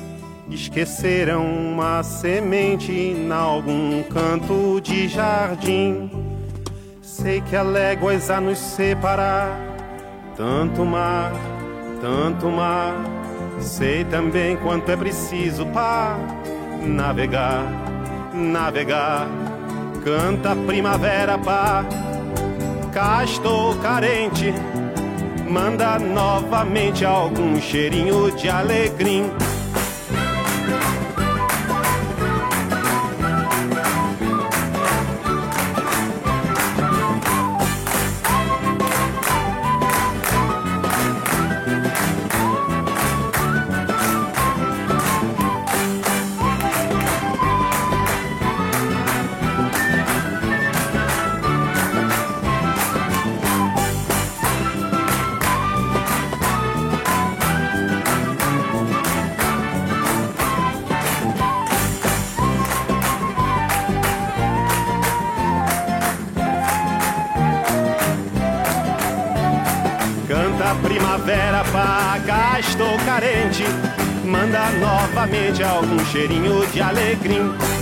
esqueceram 0.50 1.46
uma 1.46 2.02
semente 2.02 2.94
em 2.94 3.30
algum 3.30 4.02
canto 4.04 4.80
de 4.80 5.10
jardim. 5.10 6.10
Sei 7.02 7.42
que 7.42 7.58
há 7.58 7.62
léguas 7.62 8.30
a 8.30 8.40
nos 8.40 8.58
separar, 8.58 9.60
tanto 10.38 10.86
mar, 10.86 11.34
tanto 12.00 12.48
mar. 12.48 12.96
Sei 13.60 14.06
também 14.06 14.56
quanto 14.56 14.90
é 14.90 14.96
preciso 14.96 15.66
para 15.66 16.18
navegar, 16.88 17.66
navegar. 18.34 19.28
Canta 20.06 20.56
primavera, 20.56 21.38
pá. 21.38 21.84
Cá 22.94 23.26
estou 23.26 23.76
carente 23.80 24.54
manda 25.54 26.00
novamente 26.00 27.06
algum 27.06 27.62
cheirinho 27.62 28.32
de 28.32 28.50
alegria. 28.50 29.53
Paga, 71.74 72.60
estou 72.60 72.96
carente. 73.00 73.64
Manda 74.24 74.70
novamente 74.74 75.64
algum 75.64 76.00
cheirinho 76.06 76.66
de 76.68 76.82
alegria. 76.82 77.73